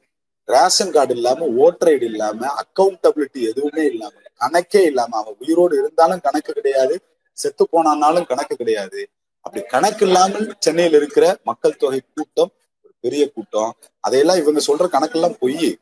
ரேஷன் 0.49 0.95
கார்டு 0.95 1.15
இல்லாம 1.15 1.47
ஓட்டர் 1.59 1.91
ஐடி 1.91 2.07
இல்லாம 2.13 2.41
அக்கௌண்டபிலிட்டி 2.63 3.41
எதுவுமே 3.51 3.85
இல்லாம 3.85 4.15
கணக்கே 4.45 4.83
இல்லாம 4.85 5.17
அவன் 5.17 5.35
உயிரோடு 5.39 5.79
இருந்தாலும் 5.79 6.21
கணக்கு 6.21 6.53
கிடையாது 6.53 6.95
செத்து 7.39 7.69
போனானாலும் 7.73 8.27
கணக்கு 8.27 8.57
கிடையாது. 8.57 9.01
அப்படி 9.41 9.65
கணக்கு 9.65 10.07
இல்லாமல் 10.07 10.55
சென்னையில் 10.59 10.93
இருக்கிற 10.93 11.37
மக்கள் 11.43 11.77
தொகை 11.77 12.01
கூட்டம் 12.01 12.53
ஒரு 12.85 12.93
பெரிய 13.01 13.33
கூட்டம். 13.33 13.73
அதையெல்லாம் 14.01 14.37
இவங்க 14.37 14.61
சொல்ற 14.67 14.87
கணக்கெல்லாம் 14.87 15.39
பொய். 15.39 15.79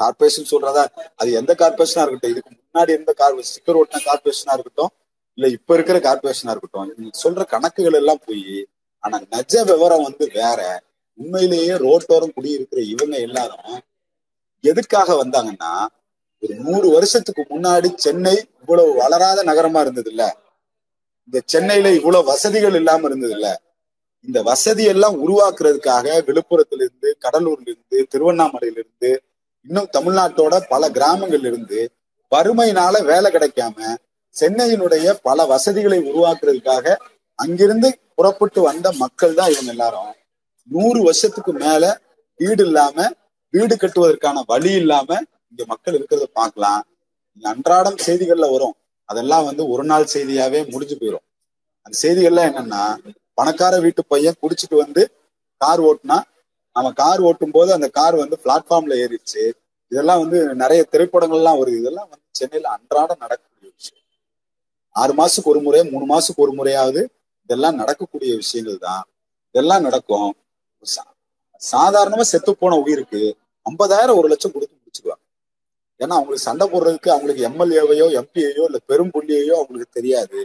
கார்பரேஷன் 0.00 0.50
சொல்றதா? 0.50 0.82
அது 1.16 1.32
எந்த 1.32 1.54
கார்பரேஷனா 1.58 2.02
இருக்கட்டும் 2.02 2.30
இதுக்கு 2.30 2.50
முன்னாடி 2.54 2.88
இருந்த 2.88 3.12
கார் 3.12 3.38
ஸ்டிக்கர் 3.40 3.78
ஓட்டின 3.80 4.02
கார்பரேஷனா 4.04 4.52
இருக்கட்டும் 4.52 4.90
இல்ல 5.38 5.48
இப்ப 5.48 5.74
இருக்கிற 5.74 5.98
கார்பரேஷனா 5.98 6.50
இருக்கட்டும் 6.50 6.84
இவங்க 6.84 7.18
சொல்ற 7.24 7.44
கணக்குகள் 7.44 7.92
எல்லாம் 7.92 8.20
போய். 8.26 8.68
ஆனா 8.98 9.18
நஜ 9.30 9.64
விவரம் 9.64 10.02
வந்து 10.02 10.30
வேற. 10.34 10.60
உண்மையிலேயே 11.18 11.74
ரோட்டோரம் 11.76 12.34
குடியிருக்கிற 12.34 12.80
இவங்க 12.80 13.16
எல்லாரும் 13.18 13.78
எதுக்காக 14.64 15.24
வந்தாங்கன்னா 15.24 15.72
ஒரு 16.42 16.54
நூறு 16.64 16.88
வருஷத்துக்கு 16.88 17.42
முன்னாடி 17.50 17.88
சென்னை 17.96 18.34
இவ்வளவு 18.60 18.90
வளராத 19.00 19.42
நகரமா 19.42 19.80
இருந்தது 19.80 20.10
இல்ல 20.12 20.24
இந்த 21.28 21.38
சென்னையில 21.48 21.88
இவ்வளவு 21.96 22.28
வசதிகள் 22.30 22.76
இல்லாம 22.76 23.06
இருந்தது 23.06 23.34
இல்ல 23.38 23.48
இந்த 24.28 24.38
வசதி 24.42 24.84
எல்லாம் 24.84 25.16
உருவாக்குறதுக்காக 25.22 26.06
விழுப்புரத்துல 26.26 26.84
இருந்து 26.86 27.08
கடலூர்ல 27.24 27.68
இருந்து 27.68 27.98
திருவண்ணாமலையில 28.12 28.80
இருந்து 28.82 29.10
இன்னும் 29.66 29.90
தமிழ்நாட்டோட 29.96 30.54
பல 30.68 30.90
கிராமங்கள்ல 30.90 31.46
இருந்து 31.46 31.80
வறுமையினால 32.32 32.94
வேலை 33.04 33.28
கிடைக்காம 33.30 33.76
சென்னையினுடைய 34.34 35.14
பல 35.22 35.46
வசதிகளை 35.46 35.98
உருவாக்குறதுக்காக 36.10 36.86
அங்கிருந்து 37.38 37.88
புறப்பட்டு 38.16 38.60
வந்த 38.60 38.88
மக்கள் 38.96 39.34
தான் 39.34 39.50
இவங்க 39.52 39.72
எல்லாரும். 39.72 40.12
நூறு 40.68 41.00
வருஷத்துக்கு 41.02 41.52
மேல 41.58 41.84
வீடு 42.40 42.62
இல்லாம 42.64 42.96
வீடு 43.54 43.74
கட்டுவதற்கான 43.76 44.42
வழி 44.48 44.72
இல்லாம 44.72 45.10
இங்க 45.52 45.62
மக்கள் 45.72 45.96
இருக்கிறத 45.98 46.26
பார்க்கலாம். 46.40 46.82
அன்றாடம் 47.42 47.98
செய்திகள்ல 48.06 48.46
வரும். 48.54 48.74
அதெல்லாம் 49.08 49.44
வந்து 49.48 49.62
ஒரு 49.72 49.84
நாள் 49.90 50.12
செய்தியாவே 50.14 50.60
முடிஞ்சு 50.72 50.96
போயிடும் 51.00 51.24
அந்த 51.86 51.96
செய்திகள்லாம் 52.02 52.48
என்னன்னா 52.50 52.82
பணக்கார 53.38 53.74
வீட்டு 53.84 54.02
பையன் 54.12 54.40
குடிச்சிட்டு 54.42 54.76
வந்து 54.84 55.02
கார் 55.60 55.80
ஓட்டுனா 55.88 56.18
நம்ம 56.76 56.90
கார் 57.02 57.20
ஓட்டும் 57.28 57.54
போது 57.56 57.70
அந்த 57.76 57.88
கார் 57.98 58.16
வந்து 58.22 58.36
பிளாட்ஃபார்ம்ல 58.44 58.96
ஏறிடுச்சு. 59.02 59.44
இதெல்லாம் 59.92 60.20
வந்து 60.22 60.38
நிறைய 60.62 60.80
திரைப்படங்கள்லாம் 60.92 61.58
வருது. 61.60 61.78
இதெல்லாம் 61.82 62.08
வந்து 62.10 62.26
சென்னையில 62.38 62.70
அன்றாடம் 62.76 63.22
நடக்கக்கூடிய 63.24 63.70
விஷயம். 63.78 64.04
ஆறு 64.96 65.12
மாசத்துக்கு 65.20 65.52
ஒரு 65.54 65.60
முறை 65.66 65.80
மூணு 65.92 66.06
மாசத்துக்கு 66.12 66.44
ஒரு 66.46 66.54
முறையாவது 66.58 67.02
இதெல்லாம் 67.46 67.78
நடக்கக்கூடிய 67.80 68.32
விஷயங்கள் 68.42 68.84
தான். 68.88 69.04
இதெல்லாம் 69.54 69.86
நடக்கும். 69.88 70.30
சாதாரணமா 71.72 72.24
செத்து 72.32 72.52
போன 72.62 72.76
உயிருக்கு 72.84 73.22
ஐம்பதாயிரம் 73.66 74.18
ஒரு 74.20 74.28
லட்சம் 74.32 74.52
கொடுத்து 74.52 74.76
ஏன்னா 76.00 76.14
அவங்களுக்கு 76.16 76.46
சண்டை 76.48 76.66
போடுறதுக்கு 76.66 77.10
அவங்களுக்கு 77.10 77.46
எம்எல்ஏவையோ 77.48 78.06
எம்பியையோ 78.20 78.64
இல்ல 78.68 78.78
பெரும் 78.90 79.12
புள்ளியையோ 79.14 79.54
அவங்களுக்கு 79.58 79.96
தெரியாது. 79.98 80.40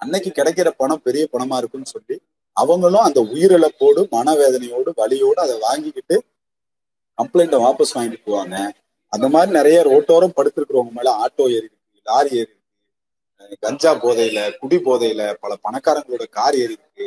அன்னைக்கு 0.00 0.30
கிடைக்கிற 0.36 0.68
பணம் 0.80 1.04
பெரிய 1.06 1.24
பணமா 1.32 1.56
இருக்குன்னு 1.60 1.92
சொல்லி 1.94 2.16
அவங்களும் 2.56 3.06
அந்த 3.08 3.20
உயிரிழப்போடு 3.32 4.00
மனவேதனையோடு 4.14 4.90
வலியோடு 5.00 5.40
அதை 5.46 5.56
வாங்கிக்கிட்டு 5.66 6.16
கம்ப்ளைண்ட்டை 7.18 7.58
வாபஸ் 7.64 7.94
வாங்கிட்டு 7.96 8.26
போவாங்க. 8.28 8.54
அந்த 9.12 9.26
மாதிரி 9.34 9.50
நிறைய 9.58 9.78
ரோட்டோரம் 9.88 10.36
படுத்திருக்கிறவங்க 10.36 10.92
மேல 10.98 11.12
ஆட்டோ 11.22 11.44
ஏறி 11.56 11.68
லாரி 12.06 12.32
ஏறி 12.40 12.54
கஞ்சா 13.62 13.92
போதையில 14.02 14.40
குடி 14.60 14.78
போதையில 14.86 15.22
பல 15.42 15.52
பணக்காரங்களோட 15.64 16.24
கார் 16.38 16.56
ஏறி 16.62 16.74
இருக்கு 16.74 17.06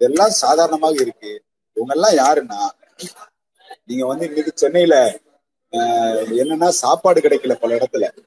இதெல்லாம் 0.00 0.34
சாதாரணமாக 0.42 0.96
இருக்கு. 1.04 1.32
இவங்க 1.76 1.92
எல்லாம் 1.96 2.16
யாருன்னா 2.22 2.60
நீங்க 3.88 4.04
வந்து 4.10 4.24
இன்னைக்கு 4.30 4.52
சென்னையில 4.62 4.94
என்னன்னா 5.72 6.68
சாப்பாடு 6.68 7.20
கிடைக்கல 7.20 7.54
பல 7.54 7.74
இடத்துல. 7.74 8.18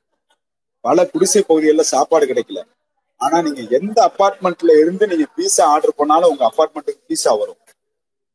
பல 0.81 1.05
குடிசை 1.05 1.41
பகுதிகளில் 1.41 1.91
சாப்பாடு 1.93 2.25
கிடைக்கல. 2.25 2.61
ஆனா 3.17 3.41
நீங்க 3.41 3.61
எந்த 3.69 4.11
அப்பார்ட்மெண்ட்ல 4.11 4.79
இருந்து 4.79 5.07
நீங்க 5.07 5.25
பீஸா 5.37 5.61
ஆர்டர் 5.61 5.95
பண்ணாலும் 5.95 6.29
உங்க 6.29 6.51
அப்பார்ட்மெண்ட்டுக்கு 6.51 7.03
பீஸா 7.09 7.37
வரும். 7.37 7.57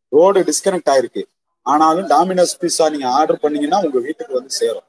ரோடு 0.08 0.42
டிஸ்கனெக்ட் 0.42 0.90
ஆயிருக்கு. 0.90 1.22
ஆனாலும் 1.62 2.08
டாமினோஸ் 2.08 2.54
பீஸா 2.60 2.90
நீங்க 2.90 3.08
ஆர்டர் 3.08 3.40
பண்ணீங்கன்னா 3.40 3.80
உங்க 3.84 3.98
வீட்டுக்கு 3.98 4.34
வந்து 4.34 4.50
சேரும். 4.50 4.86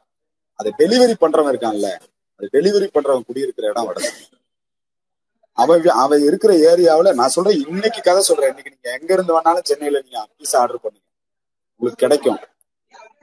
அதை 0.55 0.73
டெலிவரி 0.77 1.13
பண்றவன் 1.21 1.51
இருக்கான்ல. 1.53 1.89
அது 2.35 2.49
டெலிவரி 2.53 2.89
பண்றவன் 2.93 3.25
குடியிருக்கிற 3.25 3.67
இடம் 3.67 3.85
வடக்கு 3.85 4.37
அவன் 5.51 5.85
அவன் 5.85 6.23
இருக்கிற 6.23 6.53
ஏரியாவில் 6.53 7.13
நான் 7.13 7.29
சொல்றேன் 7.29 7.65
இன்னைக்கு 7.67 8.01
கதை 8.01 8.21
சொல்றேன். 8.21 8.49
இன்னைக்கு 8.49 8.71
நீங்க 8.71 8.99
எங்க 8.99 9.13
இருந்து 9.13 9.39
வேணாலும் 9.39 9.63
சென்னையில 9.63 10.01
நீங்க 10.01 10.27
பீஸா 10.39 10.55
ஆர்டர் 10.55 10.79
பண்ணுங்க. 10.79 11.07
உங்களுக்கு 11.75 12.07
கிடைக்கும். 12.07 12.39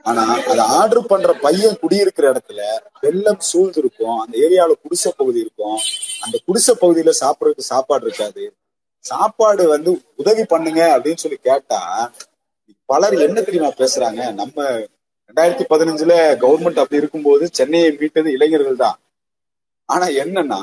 ஆனா 0.07 0.23
அதை 0.51 0.63
ஆர்டர் 0.77 1.09
பண்ற 1.11 1.31
பையன் 1.45 1.79
குடியிருக்கிற 1.81 2.25
இடத்துல 2.33 2.61
வெள்ளம் 3.01 3.41
சூழ்ந்து 3.49 3.79
இருக்கும் 3.83 4.19
அந்த 4.23 4.35
ஏரியாவில 4.45 4.75
குடிசை 4.83 5.11
பகுதி 5.17 5.39
இருக்கும். 5.45 5.79
அந்த 6.25 6.35
குடிசை 6.45 6.73
பகுதியில 6.81 7.13
சாப்பிடறதுக்கு 7.21 7.71
சாப்பாடு 7.73 8.05
இருக்காது. 8.07 8.43
சாப்பாடு 9.05 9.63
வந்து 9.67 9.91
உதவி 10.15 10.43
பண்ணுங்க 10.43 10.81
அப்படின்னு 10.95 11.23
சொல்லி 11.23 11.39
கேட்டா 11.49 11.81
பலர் 12.85 13.15
என்ன 13.27 13.41
தெரியுமா 13.41 13.71
பேசுறாங்க? 13.81 14.21
நம்ம 14.33 14.63
ரெண்டாயிரத்தி 15.29 15.65
பதினஞ்சுல 15.73 16.13
கவர்மெண்ட் 16.43 16.81
அப்படி 16.81 17.01
இருக்கும்போது 17.01 17.45
சென்னையை 17.51 17.89
மீட்டது 17.99 18.29
இளைஞர்கள் 18.31 18.81
தான். 18.83 18.97
ஆனா 19.85 20.05
என்னன்னா 20.23 20.61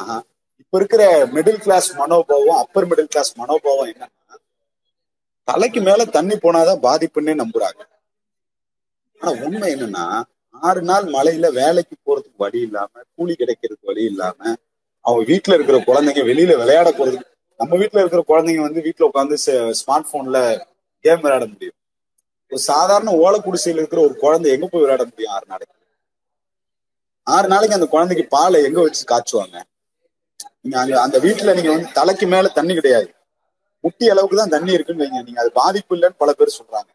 இப்ப 0.62 0.78
இருக்கிற 0.80 1.02
மிடில் 1.34 1.62
கிளாஸ் 1.64 1.88
மனோபாவம் 1.96 2.60
அப்பர் 2.64 2.88
மிடில் 2.88 3.12
கிளாஸ் 3.14 3.32
மனோபாவம் 3.40 3.90
என்னன்னா 3.92 4.36
தலைக்கு 5.48 5.80
மேல 5.80 6.04
தண்ணி 6.16 6.36
போனாதான் 6.36 6.84
பாதிப்புன்னே 6.86 7.34
நம்புறாங்க. 7.42 7.82
ஆனா 9.24 9.42
உண்மை 9.42 9.74
என்னன்னா 9.74 10.06
ஆறு 10.62 10.82
நாள் 10.82 11.04
மழையில 11.04 11.52
வேலைக்கு 11.52 11.96
போறதுக்கு 12.06 12.36
வழி 12.36 12.60
இல்லாம 12.60 13.02
கூலி 13.14 13.34
கிடைக்கிறதுக்கு 13.34 13.86
வழி 13.86 14.04
இல்லாம 14.04 14.38
அவங்க 15.04 15.22
வீட்டுல 15.32 15.54
இருக்கிற 15.54 15.78
குழந்தைங்க 15.78 16.22
வெளியில 16.24 16.56
விளையாட 16.56 16.90
போறதுக்கு 16.90 17.30
நம்ம 17.60 17.76
வீட்டுல 17.76 17.98
இருக்கிற 17.98 18.22
குழந்தைங்க 18.28 18.60
வந்து 18.60 18.80
வீட்டுல 18.80 19.08
உட்காந்து 19.08 19.36
ஸ்மார்ட் 19.80 20.10
போன்ல 20.12 20.38
கேம் 21.04 21.20
விளையாட 21.20 21.46
முடியும். 21.46 21.76
ஒரு 22.52 22.58
சாதாரண 22.58 23.10
ஓலை 23.16 23.40
குடிசையில் 23.40 23.78
இருக்கிற 23.78 24.00
ஒரு 24.00 24.14
குழந்தை 24.14 24.52
எங்க 24.52 24.66
போய் 24.66 24.80
விளையாட 24.80 25.04
முடியும் 25.04 25.32
ஆறு 25.32 25.46
நாளைக்கு? 25.48 25.74
ஆறு 27.26 27.48
நாளைக்கு 27.48 27.74
அந்த 27.74 27.86
குழந்தைக்கு 27.86 28.26
பாலை 28.28 28.64
எங்க 28.64 28.80
வச்சு 28.80 29.04
காய்ச்சுவாங்க? 29.06 29.56
நீங்க 30.62 30.78
அங்க 30.80 31.00
அந்த 31.00 31.18
வீட்டுல 31.18 31.54
நீங்க 31.54 31.70
வந்து 31.70 31.92
தலைக்கு 31.92 32.26
மேல 32.26 32.48
தண்ணி 32.48 32.74
கிடையாது. 32.74 33.08
முட்டி 33.84 34.08
அளவுக்கு 34.08 34.36
தான் 34.36 34.48
தண்ணி 34.48 34.72
இருக்குன்னு 34.72 35.04
வைங்க. 35.04 35.22
நீங்க 35.22 35.40
அது 35.40 35.52
பாதிப்பு 35.52 35.96
இல்லைன்னு 35.96 36.18
பல 36.18 36.32
பேர் 36.32 36.58
சொல்றாங்க. 36.58 36.90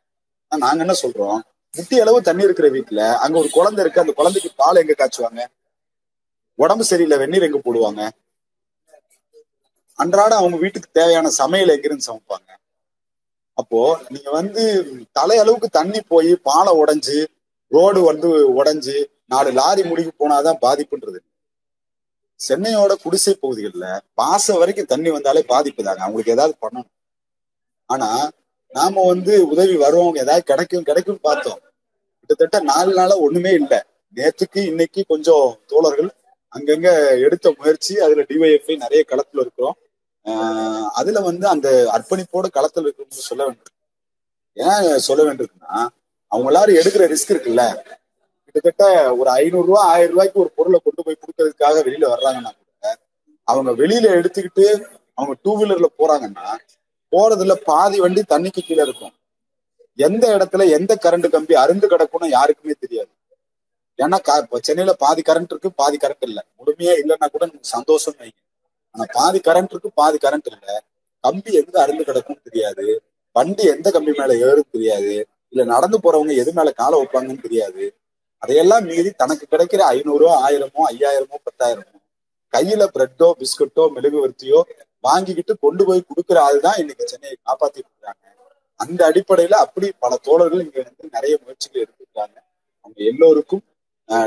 நாங்க 0.51 0.81
என்ன 0.81 0.95
சொல்றோம்? 1.03 1.39
முட்டி 1.73 1.99
அளவு 1.99 2.21
தண்ணி 2.21 2.43
இருக்கிற 2.43 2.67
வீட்டுல 2.69 3.01
அங்க 3.15 3.39
ஒரு 3.39 3.49
குழந்தை 3.49 3.83
இருக்கு 3.83 4.01
அந்த 4.01 4.13
குழந்தைக்கு 4.13 4.49
பால் 4.55 4.75
எங்க 4.75 4.93
காய்ச்சுவாங்க? 4.97 5.41
உடம்பு 6.55 6.83
சரியில்லை 6.83 7.17
வெந்நீர் 7.17 7.43
எங்க 7.43 7.59
போடுவாங்க? 7.65 8.01
அன்றாட 9.99 10.35
அவங்க 10.35 10.57
வீட்டுக்கு 10.57 10.89
தேவையான 10.91 11.29
சமையல் 11.29 11.69
எங்கிருந்து 11.69 12.07
சமைப்பாங்க? 12.09 12.49
அப்போ 13.53 13.79
நீங்க 14.09 14.29
வந்து 14.31 14.63
தலையளவுக்கு 15.19 15.67
தண்ணி 15.71 16.01
போய் 16.01 16.35
பாலை 16.35 16.73
உடைஞ்சு 16.73 17.17
ரோடு 17.71 18.01
வந்து 18.01 18.29
உடைஞ்சு 18.55 18.95
நாலு 19.25 19.51
லாரி 19.51 19.83
முடிக்கு 19.83 20.11
போனாதான் 20.19 20.61
பாதிப்புன்றது. 20.61 21.19
சென்னையோட 22.39 22.93
குடிசை 23.03 23.33
பகுதிகளில் 23.33 24.01
பாசம் 24.13 24.57
வரைக்கும் 24.57 24.85
தண்ணி 24.85 25.09
வந்தாலே 25.09 25.41
பாதிப்பு 25.43 25.83
தாங்க. 25.83 26.01
அவங்களுக்கு 26.03 26.31
ஏதாவது 26.31 26.55
பண்ணணும். 26.61 26.91
ஆனா 27.85 28.31
நாம 28.73 29.03
வந்து 29.05 29.33
உதவி 29.49 29.75
வருவோம். 29.75 30.15
ஏதாவது 30.15 30.43
கிடைக்கும் 30.43 30.83
கிடைக்கும் 30.83 31.21
பார்த்தோம். 31.21 31.59
கிட்டத்தட்ட 32.19 32.57
நாலு 32.71 32.91
நாளா 32.93 33.15
ஒண்ணுமே 33.17 33.51
இல்லை. 33.61 33.79
நேற்றுக்கு 34.15 34.59
இன்னைக்கு 34.71 35.01
கொஞ்சம் 35.07 35.47
தோழர்கள் 35.65 36.09
அங்கங்க 36.53 36.89
எடுத்த 37.25 37.47
முயற்சி 37.57 37.93
அதுல 38.05 38.21
டிஒய்எஃப்ஐ 38.29 38.75
நிறைய 38.77 39.01
களத்துல 39.11 39.43
இருக்கிறோம். 39.45 39.77
அதுல 40.93 41.19
வந்து 41.19 41.45
அந்த 41.47 41.67
அர்ப்பணிப்போட 41.95 42.47
களத்துல 42.57 42.87
இருக்கணும்னு 42.87 43.27
சொல்ல 43.29 43.41
வேண்டும். 43.43 43.75
ஏன் 44.57 44.97
சொல்ல 45.07 45.21
வேண்டியிருக்குன்னா 45.23 45.75
அவங்க 46.31 46.49
எல்லாரும் 46.51 46.79
எடுக்கிற 46.81 47.03
ரிஸ்க் 47.13 47.33
இருக்குல்ல. 47.33 47.63
கிட்டத்தட்ட 48.45 48.85
ஒரு 49.15 49.29
ஐநூறு 49.29 49.67
ரூபா 49.67 49.81
ஆயிரம் 49.93 50.13
ரூபாய்க்கு 50.13 50.39
ஒரு 50.39 50.51
பொருளை 50.55 50.79
கொண்டு 50.83 51.03
போய் 51.05 51.21
கொடுக்கறதுக்காக 51.21 51.83
வெளியில 51.87 52.05
வர்றாங்கன்னா 52.13 52.51
கூட 52.57 52.93
அவங்க 53.47 53.71
வெளியில 53.81 54.07
எடுத்துக்கிட்டு 54.19 54.65
அவங்க 55.13 55.33
டூ 55.43 55.51
வீலர்ல 55.59 55.87
போறாங்கன்னா 55.97 56.47
போறதுல 57.13 57.53
பாதி 57.69 57.97
வண்டி 58.03 58.21
தண்ணிக்கு 58.33 58.61
கீழே 58.67 58.83
இருக்கும். 58.87 59.13
எந்த 60.07 60.25
இடத்துல 60.35 60.65
எந்த 60.77 60.91
கரண்ட் 61.05 61.27
கம்பி 61.35 61.53
அருந்து 61.63 61.87
கிடக்கும்னு 61.93 62.27
யாருக்குமே 62.37 62.75
தெரியாது. 62.83 63.11
ஏன்னா 63.99 64.17
சென்னையில 64.67 64.93
பாதி 65.03 65.21
கரண்ட் 65.29 65.51
இருக்கு 65.53 65.69
பாதி 65.81 65.97
கரண்ட் 66.03 66.25
இல்லை. 66.29 66.43
முழுமையா 66.59 66.93
இல்லைன்னா 67.01 67.27
கூட 67.33 67.43
நமக்கு 67.45 67.73
சந்தோஷம் 67.77 68.17
வைங்க. 68.19 68.39
ஆனா 68.95 69.05
பாதி 69.17 69.39
கரண்ட் 69.47 69.73
இருக்கு 69.75 69.89
பாதி 70.01 70.17
கரண்ட் 70.25 70.49
இல்லை. 70.51 70.75
கம்பி 71.23 71.51
எங்க 71.61 71.75
அருந்து 71.83 72.03
கிடக்கும்னு 72.09 72.47
தெரியாது. 72.49 72.85
வண்டி 73.35 73.63
எந்த 73.73 73.87
கம்பி 73.95 74.11
மேல 74.19 74.37
ஏறும் 74.47 74.71
தெரியாது. 74.75 75.13
இல்ல 75.53 75.63
நடந்து 75.73 75.97
போறவங்க 76.03 76.33
எது 76.43 76.51
மேல 76.57 76.69
காலை 76.81 76.95
வைப்பாங்கன்னு 76.99 77.45
தெரியாது. 77.47 77.83
அதையெல்லாம் 78.43 78.85
மீறி 78.89 79.09
தனக்கு 79.21 79.45
கிடைக்கிற 79.53 79.81
ஐநூறோ 79.95 80.27
ஆயிரமோ 80.45 80.81
ஐயாயிரமோ 80.91 81.37
பத்தாயிரமோ 81.47 81.97
கையில 82.53 82.83
பிரெட்டோ 82.95 83.27
பிஸ்கட்டோ 83.39 83.83
மெழுகுவர்த்தியோ 83.95 84.59
வாங்கிக்கிட்டு 85.03 85.53
கொண்டு 85.65 85.83
போய் 85.87 86.07
கொடுக்குற 86.09 86.37
ஆள் 86.47 86.65
தான் 86.65 86.79
இன்னைக்கு 86.81 87.05
சென்னையை 87.11 87.37
காப்பாத்திட்டு 87.39 87.89
இருக்காங்க 87.91 88.23
அந்த 88.79 89.01
அடிப்படையில 89.09 89.55
அப்படி 89.65 89.87
பல 90.03 90.13
தோழர்கள் 90.27 90.63
இங்க 90.65 90.77
வந்து 90.83 91.15
நிறைய 91.15 91.33
முயற்சிகள் 91.43 91.83
எடுத்துருக்காங்க. 91.83 92.37
அவங்க 92.85 92.99
எல்லோருக்கும் 93.11 93.63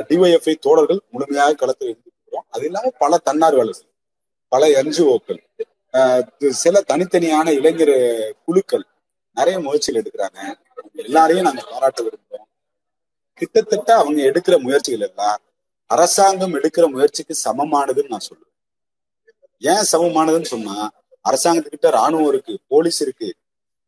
டிஒய்எஃப்ஐ 0.08 0.54
தோழர்கள் 0.66 1.00
முழுமையாக 1.14 1.56
களத்தில் 1.62 1.90
இருந்துக்கிறோம் 1.92 2.46
அது 2.54 2.64
இல்லாம 2.68 2.92
பல 3.02 3.18
தன்னார்வலர்கள் 3.28 3.88
பல 4.52 4.66
என்ஜிஓக்கள் 4.80 5.40
சில 6.64 6.76
தனித்தனியான 6.90 7.48
இளைஞர் 7.58 7.96
குழுக்கள் 8.46 8.84
நிறைய 9.36 9.56
முயற்சிகள் 9.66 10.00
எடுக்கிறாங்க. 10.02 10.38
எல்லாரையும் 11.04 11.46
நாங்க 11.48 11.62
பாராட்ட 11.72 12.00
விரும்புறோம். 12.06 12.48
கிட்டத்தட்ட 13.38 13.90
அவங்க 14.00 14.20
எடுக்கிற 14.30 14.56
முயற்சிகள் 14.66 15.06
எல்லாம் 15.08 15.40
அரசாங்கம் 15.90 16.56
எடுக்கிற 16.58 16.84
முயற்சிக்கு 16.94 17.34
சமமானதுன்னு 17.44 18.12
நான் 18.14 18.26
சொல்லுவேன் 18.28 18.51
ஏன் 19.62 19.86
சமமானதுன்னு 19.92 20.52
சொன்னா 20.54 20.76
அரசாங்கத்துக்கிட்ட 21.24 21.88
ராணுவம் 21.98 22.30
இருக்கு 22.32 22.54
போலீஸ் 22.68 23.00
இருக்கு 23.02 23.28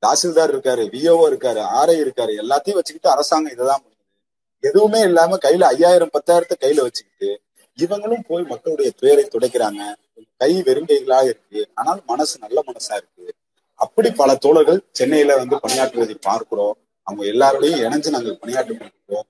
தாசில்தார் 0.03 0.53
இருக்காரு 0.55 0.83
விஓஓ 0.95 1.25
இருக்காரு 1.31 1.61
ஆர்ஐ 1.81 1.97
இருக்காரு 2.05 2.33
எல்லாத்தையும் 2.43 2.79
வச்சுக்கிட்டு 2.79 3.11
அரசாங்கம் 3.15 3.55
இதைதான் 3.55 3.83
பண்ணுது. 3.83 4.03
எதுவுமே 4.61 5.01
இல்லாம 5.01 5.39
கையில 5.45 5.69
ஐயாயிரம் 5.75 6.13
பத்தாயிரத்தை 6.17 6.57
கையில 6.61 6.85
வச்சுக்கிட்டு 6.87 7.31
இவங்களும் 7.79 8.27
போய் 8.29 8.45
மக்களுடைய 8.53 8.91
துயரை 9.01 9.25
துடைக்கிறாங்க. 9.25 9.83
கை 10.43 10.53
வெறுங்கைகளாக 10.67 11.25
இருக்கு 11.25 11.61
ஆனால் 11.75 12.01
மனசு 12.07 12.35
நல்ல 12.45 12.59
மனசா 12.67 12.95
இருக்கு. 13.01 13.27
அப்படி 13.75 14.11
பல 14.21 14.31
தோழர்கள் 14.45 14.81
சென்னையில 14.93 15.37
வந்து 15.37 15.57
பணியாற்றுவதை 15.65 16.17
பார்க்கிறோம். 16.21 16.77
அவங்க 17.07 17.25
எல்லாரோடையும் 17.33 17.83
இணைஞ்சு 17.87 18.15
நாங்கள் 18.17 18.41
பணியாற்றி 18.43 18.73
கொண்டிருக்கிறோம். 18.75 19.27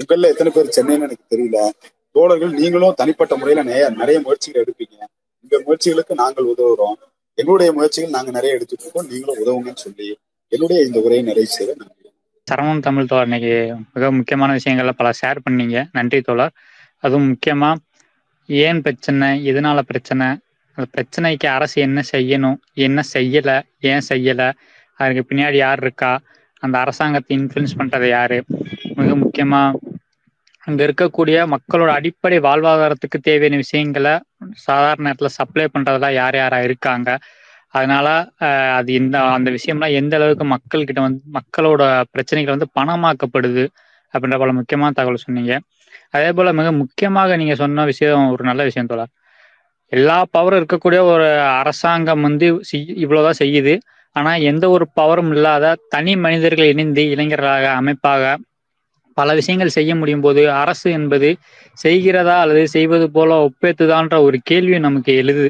உங்கள 0.00 0.28
எத்தனை 0.32 0.50
பேர் 0.52 0.74
சென்னைன்னு 0.76 1.06
எனக்கு 1.08 1.26
தெரியல. 1.34 1.58
தோழர்கள் 2.16 2.52
நீங்களும் 2.60 2.98
தனிப்பட்ட 3.00 3.34
முறையில 3.36 3.62
நிறைய 3.68 3.84
நிறைய 4.00 4.18
முயற்சிகள் 4.20 4.64
எடுப்பீங்க. 4.64 4.96
இந்த 5.52 5.64
முயற்சிகளுக்கு 5.66 6.14
நாங்கள் 6.20 6.46
உதவுறோம். 6.52 6.94
எங்களுடைய 7.38 7.70
முயற்சிகள் 7.72 8.14
நாங்க 8.14 8.30
நிறைய 8.30 8.56
எடுத்துட்டு 8.56 8.84
இருக்கோம் 8.84 9.08
நீங்களும் 9.10 9.40
உதவுங்கன்னு 9.42 9.82
சொல்லி 9.82 10.06
என்னுடைய 10.52 10.78
இந்த 10.86 10.98
உரையை 10.98 11.22
நிறைவு 11.22 11.50
செய்ய 11.54 11.74
நன்றி 11.80 11.98
சரவணன் 12.46 12.84
தமிழ் 12.86 13.08
தோழர் 13.10 13.24
இன்னைக்கு 13.24 13.52
மிக 13.94 14.10
முக்கியமான 14.10 14.54
விஷயங்கள்ல 14.58 14.92
பல 15.00 15.10
ஷேர் 15.20 15.38
பண்ணீங்க. 15.44 15.76
நன்றி 15.92 16.18
தோழர். 16.20 16.54
அதுவும் 17.02 17.28
முக்கியமா 17.30 17.70
ஏன் 18.48 18.80
பிரச்சனை 18.80 19.28
எதனால 19.50 19.80
பிரச்சனை 19.80 20.26
அந்த 20.78 20.86
பிரச்சனைக்கு 20.94 21.48
அரசு 21.56 21.76
என்ன 21.80 22.02
செய்யணும் 22.12 22.58
என்ன 22.86 23.02
செய்யல 23.14 23.50
ஏன் 23.90 24.06
செய்யல 24.08 24.42
அதுக்கு 25.00 25.24
பின்னாடி 25.28 25.58
யார் 25.64 25.82
இருக்கா 25.82 26.12
அந்த 26.62 26.76
அரசாங்கத்தை 26.78 27.32
இன்ஃபுளுன்ஸ் 27.38 27.78
பண்றது 27.78 28.08
யாரு 28.08 28.38
மிக 28.98 29.10
முக்கியமா 29.24 29.62
அங்க 30.66 30.80
இருக்கக்கூடிய 30.86 31.36
மக்களோட 31.54 31.90
அடிப்படை 31.98 32.38
வாழ்வாதாரத்துக்கு 32.38 33.18
தேவையான 33.28 33.56
விஷயங்களை 33.56 34.12
சாதாரண 34.66 35.04
நேரத்துல 35.06 35.30
சப்ளை 35.38 35.64
பண்றதுல 35.74 36.10
யார் 36.20 36.36
யாரா 36.36 36.58
இருக்காங்க? 36.68 37.08
அதனால 37.76 38.06
அது 38.78 38.90
இந்த 39.00 39.16
அந்த 39.36 39.48
விஷயம்லாம் 39.56 39.96
எந்த 40.00 40.14
அளவுக்கு 40.18 40.44
மக்கள்கிட்ட 40.54 41.00
வந்து 41.06 41.22
மக்களோட 41.38 41.82
பிரச்சனைகள் 42.14 42.54
வந்து 42.56 42.68
பணமாக்கப்படுது 42.78 43.64
அப்படின்ற 44.14 44.38
பல 44.42 44.52
முக்கியமான 44.58 44.94
தகவல் 44.98 45.24
சொன்னீங்க. 45.26 45.52
அதே 46.16 46.30
போல 46.38 46.48
மிக 46.58 46.68
முக்கியமாக 46.82 47.36
நீங்க 47.40 47.54
சொன்ன 47.62 47.84
விஷயம் 47.90 48.30
ஒரு 48.34 48.42
நல்ல 48.50 48.62
விஷயம் 48.70 48.90
தோழர் 48.90 49.12
எல்லா 49.92 50.18
பவரும் 50.36 50.60
இருக்கக்கூடிய 50.60 51.00
ஒரு 51.12 51.26
அரசாங்கம் 51.60 52.24
வந்து 52.28 52.46
இவ்வளவுதான் 53.04 53.40
செய்யுது. 53.42 53.74
ஆனா 54.16 54.32
எந்த 54.50 54.64
ஒரு 54.76 54.84
பவரும் 55.00 55.32
இல்லாத 55.34 55.74
தனி 55.94 56.12
மனிதர்கள் 56.24 56.70
இணைந்து 56.72 57.02
இளைஞர்களாக 57.14 57.66
அமைப்பாக 57.80 58.22
பல 59.16 59.28
விஷயங்கள் 59.40 59.76
செய்ய 59.76 59.92
முடியும் 60.00 60.24
போது 60.26 60.42
அரசு 60.62 60.88
என்பது 60.98 61.28
செய்கிறதா 61.78 62.36
அல்லது 62.44 62.62
செய்வது 62.76 63.06
போல 63.16 63.38
ஒப்பேத்துதான்ற 63.48 64.16
ஒரு 64.28 64.38
கேள்வி 64.50 64.78
நமக்கு 64.86 65.12
எழுது. 65.22 65.46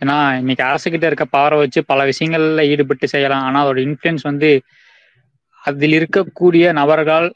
ஏன்னா 0.00 0.16
இன்னைக்கு 0.42 0.64
அரசுகிட்ட 0.68 1.06
இருக்க 1.10 1.24
பவரை 1.36 1.56
வச்சு 1.62 1.80
பல 1.90 2.00
விஷயங்கள்ல 2.10 2.62
ஈடுபட்டு 2.72 3.06
செய்யலாம். 3.14 3.44
ஆனா 3.48 3.58
அதோட 3.64 3.80
இன்ஃபுளுன்ஸ் 3.88 4.24
வந்து 4.30 4.50
அதில் 5.62 5.94
இருக்கக்கூடிய 5.98 6.66
நபர்களால் 6.78 7.28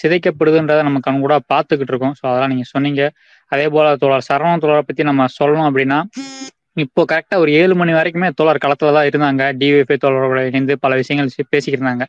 சிதைக்கப்படுதுன்றதை 0.00 0.82
நம்ம 0.86 1.00
கண் 1.06 1.24
கூட 1.24 1.34
பார்த்துக்கிட்டு 1.52 1.92
இருக்கோம். 1.92 2.14
ஸோ 2.18 2.24
அதெல்லாம் 2.30 2.52
நீங்க 2.54 2.66
சொன்னீங்க. 2.74 3.02
அதே 3.52 3.66
போல 3.74 3.86
தோழர் 4.02 4.28
சரவண 4.30 4.54
தோழரை 4.64 4.84
பத்தி 4.88 5.02
நம்ம 5.10 5.26
சொல்லணும் 5.40 5.68
அப்படின்னா 5.70 5.98
இப்போ 6.84 7.02
கரெக்டா 7.10 7.36
ஒரு 7.42 7.50
ஏழு 7.60 7.74
மணி 7.80 7.92
வரைக்குமே 7.98 8.28
தோழர் 8.38 8.62
களத்துல 8.64 8.92
தான் 8.96 9.06
இருந்தாங்க. 9.10 9.42
டிவிஎஃப்ஐ 9.60 9.96
தோழரோட 10.02 10.40
இணைந்து 10.50 10.74
பல 10.84 10.94
விஷயங்கள் 11.02 11.30
பேசிக்கிட்டு 11.54 11.78
இருந்தாங்க. 11.80 12.06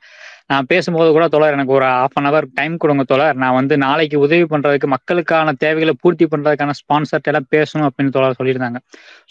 நான் 0.49 0.67
பேசும்போது 0.69 1.09
கூட 1.15 1.25
தோழர் 1.27 1.55
எனக்கு 1.55 1.73
ஒரு 1.77 1.85
ஹாஃப் 1.91 2.15
அன் 2.15 2.27
அவர் 2.29 2.45
டைம் 2.53 2.75
கொடுங்க 2.77 3.03
தோழர். 3.03 3.37
நான் 3.43 3.55
வந்து 3.57 3.75
நாளைக்கு 3.83 4.17
உதவி 4.25 4.45
பண்றதுக்கு 4.53 4.87
மக்களுக்கான 4.93 5.53
தேவைகளை 5.63 5.93
பூர்த்தி 6.03 6.25
பண்றதுக்கான 6.25 6.75
ஸ்பான்சர்ட் 6.79 7.27
எல்லாம் 7.31 7.47
பேசணும் 7.55 7.87
அப்படின்னு 7.87 8.13
தோழர் 8.15 8.37
சொல்லியிருந்தாங்க. 8.39 8.79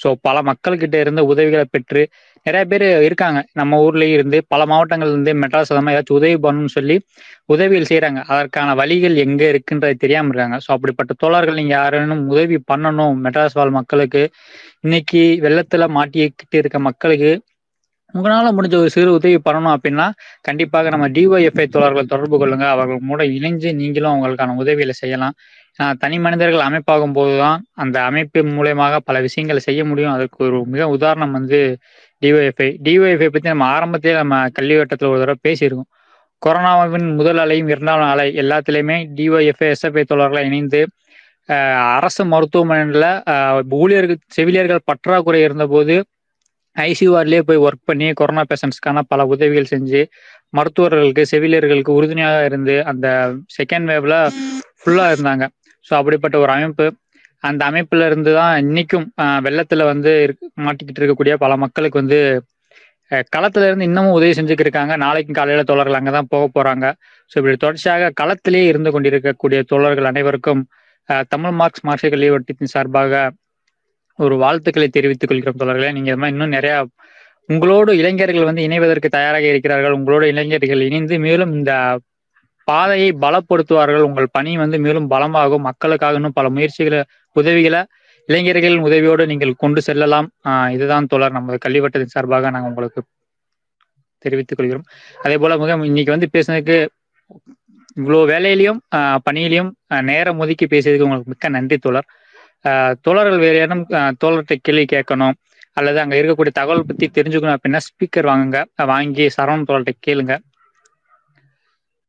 ஸோ 0.03 0.11
பல 0.27 0.43
மக்கள்கிட்ட 0.51 0.99
இருந்து 1.05 1.25
உதவிகளை 1.33 1.65
பெற்று 1.75 2.03
நிறைய 2.47 2.65
பேர் 2.73 2.87
இருக்காங்க. 3.07 3.39
நம்ம 3.53 3.79
ஊர்லயே 3.87 4.17
இருந்து 4.17 4.41
பல 4.53 4.63
மாவட்டங்கள்ல 4.73 5.15
இருந்து 5.15 5.35
மெட்ராஸ் 5.43 5.73
அதமாக 5.73 5.95
ஏதாச்சும் 5.95 6.19
உதவி 6.21 6.37
பண்ணணும்னு 6.45 6.75
சொல்லி 6.77 6.97
உதவிகள் 7.55 7.89
செய்யறாங்க 7.91 8.21
அதற்கான 8.33 8.75
வழிகள் 8.81 9.17
எங்க 9.25 9.43
இருக்குன்றது 9.53 9.97
தெரியாம 10.05 10.31
இருக்காங்க. 10.31 10.59
ஸோ 10.65 10.71
அப்படிப்பட்ட 10.77 11.15
தோழர்கள் 11.25 11.59
நீங்க 11.61 11.75
யாரும் 11.79 12.25
உதவி 12.35 12.59
பண்ணணும் 12.73 13.17
மெட்ராஸ் 13.27 13.59
வாழ் 13.61 13.77
மக்களுக்கு. 13.81 14.23
இன்னைக்கு 14.85 15.23
வெள்ளத்துல 15.45 15.85
மாட்டிக்கிட்டு 15.99 16.59
இருக்க 16.63 16.79
மக்களுக்கு 16.89 17.33
உங்களால 18.17 18.51
முடிஞ்ச 18.57 18.77
ஒரு 18.83 18.91
சிறு 18.95 19.11
உதவி 19.19 19.39
பண்ணணும் 19.47 19.75
அப்படின்னா 19.77 20.07
கண்டிப்பாக 20.47 20.91
நம்ம 20.95 21.07
டிஒய்எஃப்ஐ 21.17 21.67
தோழர்கள் 21.75 22.11
தொடர்பு 22.13 22.37
கொள்ளுங்க. 22.43 22.67
அவர்கள் 22.75 23.01
மூட 23.09 23.23
இணைஞ்சு 23.39 23.71
நீங்களும் 23.81 24.13
அவங்களுக்கான 24.15 24.57
உதவிகளை 24.63 24.95
செய்யலாம். 25.03 25.35
தனி 26.03 26.17
மனிதர்கள் 26.25 26.67
அமைப்பாகும் 26.69 27.17
போதுதான் 27.19 27.59
அந்த 27.83 27.97
அமைப்பு 28.09 28.41
மூலயமாக 28.57 29.01
பல 29.09 29.17
விஷயங்களை 29.27 29.61
செய்ய 29.69 29.81
முடியும். 29.85 30.15
அதுக்கு 30.17 30.39
ஒரு 30.47 30.59
மிக 30.75 30.83
உதாரணம் 30.97 31.35
வந்து 31.39 31.61
டிஒய்எஃப்ஐ 32.23 32.69
டிஒய்எஃப்ஐ 32.87 33.29
பத்தி 33.35 33.49
நம்ம 33.53 33.67
ஆரம்பத்திலே 33.77 34.15
நம்ம 34.23 34.37
கல்விவட்டத்தில் 34.59 35.13
ஒரு 35.13 35.21
தடவை 35.23 35.39
பேசியிருக்கோம். 35.49 35.91
கொரோனாவின் 36.43 37.09
முதல் 37.19 37.41
அலையும் 37.45 37.71
இரண்டாம் 37.73 38.03
அலை 38.13 38.27
எல்லாத்துலேயுமே 38.43 38.97
டிஒய்எஃப்ஐ 39.19 39.69
எஸ்எஃப்ஐ 39.75 40.05
தோழர்களை 40.11 40.43
இணைந்து 40.49 40.81
அரசு 41.99 42.23
மருத்துவமனையில் 42.25 43.09
ஊழியர்கள் 43.81 44.25
செவிலியர்கள் 44.37 44.87
பற்றாக்குறை 44.91 45.41
இருந்தபோது 45.43 45.97
ஐசியூஆர்லயே 46.85 47.43
போய் 47.49 47.63
ஒர்க் 47.67 47.89
பண்ணி 47.91 48.07
கொரோனா 48.13 48.43
பேஷண்ட்ஸ்க்கான 48.51 49.03
பல 49.13 49.21
உதவிகள் 49.35 49.73
செஞ்சு 49.75 50.01
மருத்துவர்களுக்கு 50.53 51.23
செவிலியர்களுக்கு 51.33 51.93
உறுதுணையாக 51.99 52.45
இருந்து 52.49 52.75
அந்த 52.91 53.07
செகண்ட் 53.57 53.89
வேவ்ல 53.93 54.17
ஃபுல்லா 54.81 55.07
இருந்தாங்க. 55.15 55.45
ஸோ 55.87 55.93
அப்படிப்பட்ட 56.01 56.37
ஒரு 56.45 56.53
அமைப்பு. 56.57 56.87
அந்த 57.45 57.63
அமைப்புல 57.71 58.07
இருந்து 58.11 58.31
தான் 58.39 58.55
இன்னைக்கும் 58.65 59.07
வெள்ளத்துல 59.47 59.83
வந்து 59.93 60.13
மாட்டிக்கிட்டு 60.67 61.01
இருக்கக்கூடிய 61.01 61.35
பல 61.45 61.53
மக்களுக்கு 61.65 62.01
வந்து 62.03 62.19
களத்துல 63.35 63.67
இருந்து 63.69 63.89
இன்னமும் 63.89 64.17
உதவி 64.19 64.33
செஞ்சுக்கிட்டு 64.39 64.67
இருக்காங்க. 64.67 64.95
நாளைக்கும் 65.05 65.39
காலையில 65.39 65.65
தோழர்கள் 65.71 65.99
அங்கதான் 65.99 66.31
போக 66.35 66.45
போறாங்க. 66.57 66.87
ஸோ 67.33 67.35
இப்படி 67.41 67.57
தொடர்ச்சியாக 67.65 68.11
களத்திலேயே 68.21 68.67
இருந்து 68.73 68.91
கொண்டிருக்கக்கூடிய 68.95 69.61
தோழர்கள் 69.73 70.11
அனைவருக்கும் 70.13 70.63
தமிழ் 71.33 71.55
மார்க்ஸ் 71.61 71.85
மார்க்சிய 71.89 72.11
கல்வி 72.15 72.31
வட்டத்தின் 72.35 72.73
சார்பாக 72.75 73.13
ஒரு 74.17 74.37
வாழ்த்துக்களை 74.37 74.89
தெரிவித்துக் 74.89 75.29
கொள்கிறோம் 75.29 75.61
தொடர்களே 75.61 75.93
நீங்க 75.93 76.11
இது 76.11 76.17
மாதிரி 76.17 76.31
இன்னும் 76.31 76.49
நிறைய 76.49 76.87
உங்களோடு 77.47 77.97
இளைஞர்கள் 77.97 78.45
வந்து 78.45 78.63
இணைவதற்கு 78.63 79.09
தயாராக 79.09 79.45
இருக்கிறார்கள். 79.47 79.99
உங்களோட 79.99 80.23
இளைஞர்கள் 80.23 80.81
இணைந்து 80.81 81.19
மேலும் 81.19 81.53
இந்த 81.53 81.99
பாதையை 82.65 83.17
பலப்படுத்துவார்கள். 83.21 84.01
உங்கள் 84.01 84.29
பணி 84.33 84.57
வந்து 84.57 84.79
மேலும் 84.79 85.11
பலமாகும். 85.11 85.59
மக்களுக்காக 85.59 86.15
இன்னும் 86.15 86.33
பல 86.35 86.51
முயற்சிகளை 86.51 87.03
உதவிகளை 87.33 87.85
இளைஞர்களின் 88.27 88.83
உதவியோடு 88.83 89.27
நீங்கள் 89.27 89.55
கொண்டு 89.55 89.83
செல்லலாம். 89.83 90.31
ஆஹ் 90.49 90.71
இதுதான் 90.71 91.07
தொடர் 91.07 91.33
நமது 91.33 91.59
கல்விவட்டத்தின் 91.69 92.13
சார்பாக 92.15 92.51
நாங்கள் 92.51 92.69
உங்களுக்கு 92.69 93.03
தெரிவித்துக் 94.19 94.59
கொள்கிறோம். 94.59 94.85
அதே 95.23 95.37
போல 95.39 95.57
மிக 95.59 95.87
இன்னைக்கு 95.87 96.11
வந்து 96.11 96.29
பேசுனதுக்கு 96.33 96.89
இவ்வளோ 98.01 98.23
வேலையிலையும் 98.33 98.79
பணியிலையும் 99.31 99.71
நேரம் 100.03 100.39
ஒதுக்கி 100.39 100.67
பேசியதுக்கு 100.67 101.07
உங்களுக்கு 101.07 101.31
மிக்க 101.31 101.49
நன்றி 101.49 101.77
தோழர். 101.79 102.09
தோழர்கள் 103.05 103.43
வேறு 103.45 103.59
ஏதும் 103.65 103.85
தோழர்கிட்ட 104.23 104.57
கேள்வி 104.67 104.87
கேட்கணும் 104.95 105.37
அல்லது 105.79 105.99
அங்க 106.03 106.15
இருக்கக்கூடிய 106.21 106.53
தகவல் 106.59 106.89
பத்தி 106.89 107.07
தெரிஞ்சுக்கணும் 107.17 107.57
அப்படின்னா 107.57 107.81
ஸ்பீக்கர் 107.87 108.29
வாங்குங்க. 108.31 108.61
வாங்கி 108.93 109.25
சரவணன் 109.37 109.69
தோழர்கிட்ட 109.71 110.05
கேளுங்க. 110.07 110.35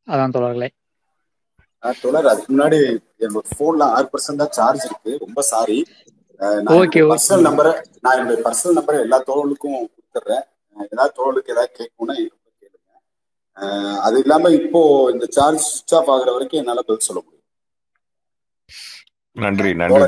அதான் 0.07 0.35
தோழர்களே. 0.35 0.69
தோழர் 2.01 2.29
அதுக்கு 2.31 2.51
முன்னாடி 2.53 2.77
என்னோட 3.25 3.43
போன்ல 3.59 3.83
ஆறு 3.95 4.07
பர்சன்ட் 4.13 4.41
தான் 4.43 4.55
சார்ஜ் 4.57 4.85
இருக்கு. 4.89 5.11
ரொம்ப 5.25 5.41
சாரி 5.53 5.77
ஓகே 6.79 7.01
பர்சனல் 7.11 7.45
நம்பரை 7.47 7.71
நான் 8.03 8.17
என்னுடைய 8.19 8.39
பர்சனல் 8.47 8.77
நம்பரை 8.79 8.97
எல்லா 9.05 9.17
தோழர்களுக்கும் 9.29 9.77
கொடுத்துட்றேன். 9.93 10.45
ஏதாவது 10.93 11.15
தோழலுக்கு 11.19 11.53
ஏதாவது 11.55 11.71
கேட்கணும்னா 11.79 12.15
கேளுங்க. 12.61 12.91
அது 14.07 14.17
இல்லாம 14.23 14.51
இப்போ 14.59 14.81
இந்த 15.13 15.27
சார்ஜ் 15.37 15.65
சுவிச் 15.69 15.95
ஆஃப் 15.99 16.11
ஆகுற 16.15 16.31
வரைக்கும் 16.35 16.61
என்னால 16.63 16.81
பதில் 16.87 17.07
சொல்ல 17.07 17.19
முடியும். 17.23 17.36
நன்றி 19.45 19.71
நன்றி 19.81 20.03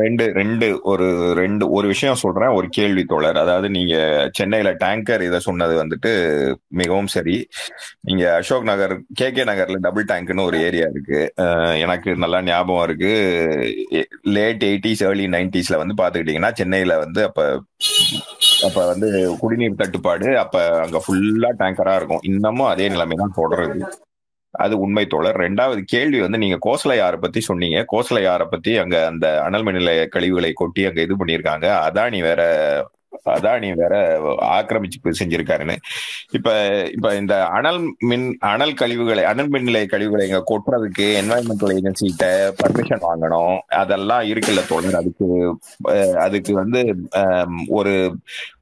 ரெண்டு 0.00 0.24
ரெண்டு 0.38 0.66
ஒரு 0.90 1.06
ரெண்டு 1.38 1.64
ஒரு 1.76 1.86
விஷயம் 1.90 2.20
சொல்றேன். 2.22 2.52
ஒரு 2.58 2.66
கேள்வி 2.76 3.02
தோழர். 3.10 3.38
அதாவது 3.42 3.68
நீங்க 3.76 3.96
சென்னையில 4.38 4.70
டேங்கர் 4.80 5.22
இதை 5.26 5.38
சொன்னது 5.46 5.74
வந்துட்டு 5.80 6.10
மிகவும் 6.80 7.10
சரி. 7.14 7.36
நீங்க 8.08 8.24
அசோக் 8.38 8.66
நகர் 8.70 8.94
கே 9.18 9.26
கே 9.36 9.44
நகர்ல 9.50 9.78
டபுள் 9.86 10.08
டேங்க்னு 10.08 10.46
ஒரு 10.48 10.58
ஏரியா 10.68 10.86
இருக்கு. 10.94 11.20
எனக்கு 11.84 12.16
நல்லா 12.24 12.40
ஞாபகம் 12.48 12.84
இருக்கு. 12.88 13.12
லேட் 14.38 14.64
எயிட்டிஸ் 14.70 15.04
ஏர்லி 15.08 15.28
நைன்டிஸ்ல 15.36 15.78
வந்து 15.82 15.96
பாத்துக்கிட்டீங்கன்னா 16.02 16.52
சென்னையில 16.62 16.96
வந்து 17.04 17.22
அப்ப 17.28 17.44
அப்ப 18.68 18.78
வந்து 18.92 19.08
குடிநீர் 19.44 19.80
தட்டுப்பாடு 19.82 20.28
அப்ப 20.44 20.64
அங்க 20.86 21.00
ஃபுல்லா 21.06 21.52
டேங்கரா 21.62 21.94
இருக்கும். 22.00 22.24
இன்னமும் 22.32 22.72
அதே 22.72 22.88
நிலைமை 22.94 23.18
தான் 23.22 23.38
தொடருது. 23.40 23.80
அது 24.58 24.78
உண்மை 24.78 25.06
தோழர். 25.06 25.36
ரெண்டாவது 25.36 25.80
கேள்வி 25.86 26.20
வந்து 26.20 26.38
நீங்க 26.38 26.58
கோசலையாரை 26.66 27.18
பத்தி 27.20 27.40
சொன்னீங்க. 27.40 27.84
கோசலையாரை 27.92 28.46
பத்தி 28.50 28.76
அங்க 28.76 28.96
அந்த 29.06 29.26
அனல் 29.42 29.62
மின் 29.62 29.74
நிலைய 29.74 30.08
கழிவுகளை 30.08 30.52
கொட்டி 30.52 30.84
அங்க 30.84 31.00
இது 31.00 31.16
பண்ணியிருக்காங்க. 31.16 31.66
அதானி 31.88 32.20
வேற 32.20 32.42
அதானி 33.34 33.68
வேற 33.82 33.94
ஆக்கிரமிச்சு 34.56 35.14
செஞ்சிருக்காருன்னு 35.20 35.76
இப்ப 36.36 36.48
இப்ப 36.96 37.14
இந்த 37.20 37.34
அனல் 37.58 37.80
மின் 38.10 38.26
அனல் 38.52 38.76
கழிவுகளை 38.80 39.24
அனல் 39.32 39.50
மின் 39.54 39.66
நிலைய 39.68 39.86
கழிவுகளை 39.92 40.24
இங்க 40.28 40.42
கொட்டுறதுக்கு 40.50 41.06
என்வாயன்மெண்டல் 41.20 41.74
ஏஜென்சிகிட்ட 41.76 42.26
பர்மிஷன் 42.60 43.04
வாங்கணும். 43.08 43.56
அதெல்லாம் 43.82 44.24
இருக்குல்ல 44.32 44.64
தோழர். 44.72 44.98
அதுக்கு 45.00 45.26
அதுக்கு 46.26 46.52
வந்து 46.62 46.80
ஒரு 47.78 47.94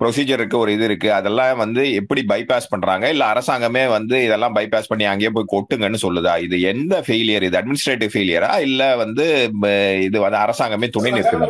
ப்ரொசீஜர் 0.00 0.40
இருக்கு 0.40 0.58
ஒரு 0.62 0.72
இது 0.76 0.84
இருக்கு. 0.90 1.08
அதெல்லாம் 1.18 1.60
வந்து 1.64 1.82
எப்படி 2.00 2.24
பைபாஸ் 2.32 2.72
பண்றாங்க? 2.72 3.04
இல்ல 3.14 3.24
அரசாங்கமே 3.32 3.84
வந்து 3.96 4.16
இதெல்லாம் 4.26 4.56
பைபாஸ் 4.58 4.90
பண்ணி 4.92 5.06
அங்கேயே 5.12 5.32
போய் 5.36 5.52
கொட்டுங்கன்னு 5.54 6.04
சொல்லுதா? 6.06 6.34
இது 6.46 6.56
எந்த 6.72 6.94
ஃபெயிலியர் 7.06 7.46
இது 7.48 7.58
அட்மினிஸ்ட்ரேட்டிவ் 7.60 8.12
ஃபெயிலியரா 8.14 8.52
இல்ல 8.68 8.82
வந்து 9.02 9.26
இது 10.08 10.18
வந்து 10.26 10.38
அரசாங்கமே 10.44 10.88
துணை 10.96 11.12
நிற்குது? 11.12 11.48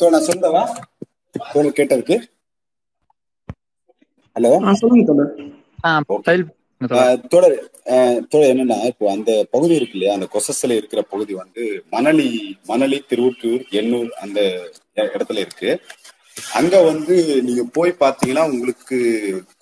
தோ 0.00 0.08
நான் 0.10 0.26
சொல்லவா? 0.28 0.62
தோழர் 1.52 1.78
கேட்டதுக்கு. 1.78 2.16
ஹலோ? 4.36 4.50
சொல்லுங்க 4.80 5.04
தோழர். 7.32 7.56
என்னன்னா 8.52 8.78
இப்போ 8.90 9.04
அந்த 9.10 9.30
பகுதி 9.50 9.74
இருக்கு 9.74 9.96
இல்லையா 9.96 10.14
அந்த 10.14 10.26
கொசஸ்ல 10.34 10.76
இருக்கிற 10.78 11.00
பகுதி 11.12 11.34
வந்து 11.34 11.64
மணலி 11.92 12.28
மணலி 12.70 12.98
திருவொற்றியூர் 13.10 13.64
எண்ணூர் 13.80 14.10
அந்த 14.24 14.40
இடத்துல 15.14 15.44
இருக்கு. 15.44 15.70
அங்க 16.60 16.74
வந்து 16.82 17.14
நீங்க 17.48 17.62
போய் 17.72 17.92
பாத்தீங்கன்னா 18.00 18.44
உங்களுக்கு 18.52 18.98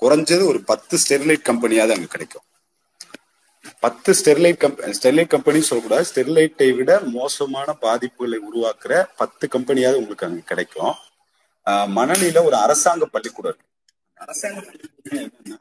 குறைஞ்சது 0.03 0.45
ஒரு 0.53 0.61
பத்து 0.71 0.97
ஸ்டெர்லைட் 1.03 1.49
கம்பெனியாவது 1.51 1.97
அங்க 1.97 2.09
கிடைக்கும். 2.15 2.47
பத்து 3.83 4.13
ஸ்டெர்லைட் 4.13 4.57
கம்பெனி 4.57 4.93
ஸ்டெர்லைட் 5.03 5.27
கம்பெனி 5.27 5.61
சொல்லக்கூடாது. 5.61 6.09
ஸ்டெர்லைட்டை 6.11 6.69
விட 6.77 7.01
மோசமான 7.01 7.77
பாதிப்புகளை 7.81 8.39
உருவாக்குற 8.49 8.93
பத்து 9.17 9.49
கம்பெனியாவது 9.49 9.99
உங்களுக்கு 9.99 10.27
அங்கே 10.27 10.43
கிடைக்கும். 10.45 10.95
ஆஹ் 11.67 11.89
மணலியில 11.97 12.45
ஒரு 12.45 12.57
அரசாங்க 12.57 13.07
பள்ளிக்கூடம் 13.07 13.53
இருக்கு. 13.53 13.69
அரசாங்க 14.15 14.61
பள்ளிக்கூடம் 14.61 15.23
என்னன்னா 15.25 15.57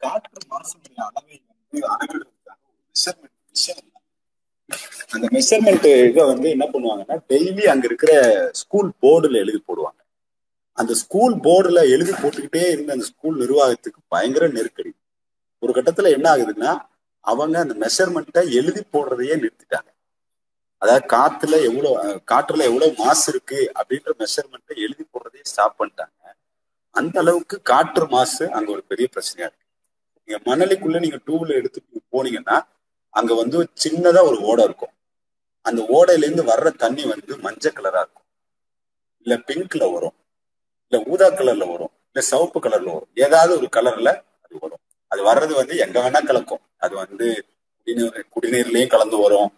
காற்று 0.00 0.40
மாசுடைய 0.50 1.00
அளவை 1.08 1.36
வந்து 1.48 1.82
ஒரு 2.12 2.26
மெஷர்மெண்ட் 2.94 3.36
விஷயம் 3.50 3.82
அந்த 5.10 5.26
மெஷர்மெண்ட் 5.32 5.86
இதை 6.08 6.22
வந்து 6.24 6.48
என்ன 6.50 6.64
பண்ணுவாங்கன்னா 6.72 7.16
டெய்லி 7.28 7.64
அங்க 7.64 7.86
இருக்கிற 7.86 8.12
ஸ்கூல் 8.52 8.90
போர்டுல 9.02 9.36
எழுதி 9.36 9.60
போடுவாங்க. 9.68 10.00
அந்த 10.78 10.92
ஸ்கூல் 10.94 11.34
போர்டுல 11.36 11.80
எழுதி 11.90 12.12
போட்டுக்கிட்டே 12.12 12.64
இருந்த 12.70 12.92
அந்த 12.92 13.04
ஸ்கூல் 13.04 13.36
நிர்வாகத்துக்கு 13.36 14.00
பயங்கர 14.08 14.48
நெருக்கடி. 14.48 14.92
ஒரு 15.62 15.72
கட்டத்துல 15.72 16.10
என்ன 16.10 16.26
ஆகுதுன்னா 16.34 16.72
அவங்க 17.24 17.58
அந்த 17.58 17.74
மெஷர்மெண்ட்டை 17.74 18.52
எழுதி 18.52 18.82
போடுறதையே 18.92 19.34
நிறுத்திட்டாங்க. 19.34 19.90
அதாவது 20.82 21.06
காத்துல 21.06 21.54
எவ்வளவு 21.64 21.96
காற்றுல 22.30 22.64
எவ்வளவு 22.64 22.94
மாசு 22.98 23.32
இருக்கு 23.32 23.72
அப்படின்ற 23.74 24.10
மெஷர்மெண்ட்டை 24.18 24.76
எழுதி 24.76 25.04
போடுறதையே 25.12 25.44
ஸ்டாப் 25.44 25.76
பண்ணிட்டாங்க. 25.80 26.10
அந்த 26.94 27.18
அளவுக்கு 27.18 27.62
காற்று 27.62 28.06
மாசு 28.06 28.52
அங்க 28.52 28.72
ஒரு 28.72 28.84
பெரிய 28.84 29.08
பிரச்சனையா 29.14 29.46
இருக்கு. 29.46 29.64
நீங்க 30.28 30.38
மணலிக்குள்ள 30.50 31.00
நீங்க 31.00 31.18
டூல 31.26 31.48
எடுத்து 31.54 31.80
போனீங்கன்னா 32.12 32.56
அங்க 33.14 33.34
வந்து 33.34 33.68
சின்னதா 33.84 34.22
ஒரு 34.24 34.38
ஓடை 34.40 34.64
இருக்கும். 34.64 34.94
அந்த 35.64 35.82
ஓடையில 35.88 36.24
இருந்து 36.24 36.42
வர்ற 36.42 36.76
தண்ணி 36.76 37.04
வந்து 37.04 37.38
மஞ்சள் 37.38 37.72
கலரா 37.72 38.00
இருக்கும். 38.00 38.26
இல்ல 39.26 39.34
பிங்க்ல 39.46 39.92
வரும். 39.92 40.16
இல்ல 40.84 41.02
ஊதா 41.06 41.30
கலர்ல 41.30 41.70
வரும். 41.72 41.92
இல்ல 42.06 42.20
சிவப்பு 42.20 42.60
கலர்ல 42.60 42.92
வரும். 42.92 43.12
ஏதாவது 43.14 43.56
ஒரு 43.56 43.68
கலர்ல 43.72 44.08
அது 44.42 44.58
வரும். 44.60 44.83
அது 45.12 45.20
வர்றது 45.30 45.52
வந்து 45.60 45.74
எங்க 45.84 45.96
வேணா 46.04 46.20
கலக்கும். 46.30 46.62
அது 46.84 46.94
வந்து 47.02 47.26
குடிநீர் 47.86 48.26
குடிநீர்லயும் 48.34 48.92
கலந்து 48.94 49.16
வரும். 49.24 49.50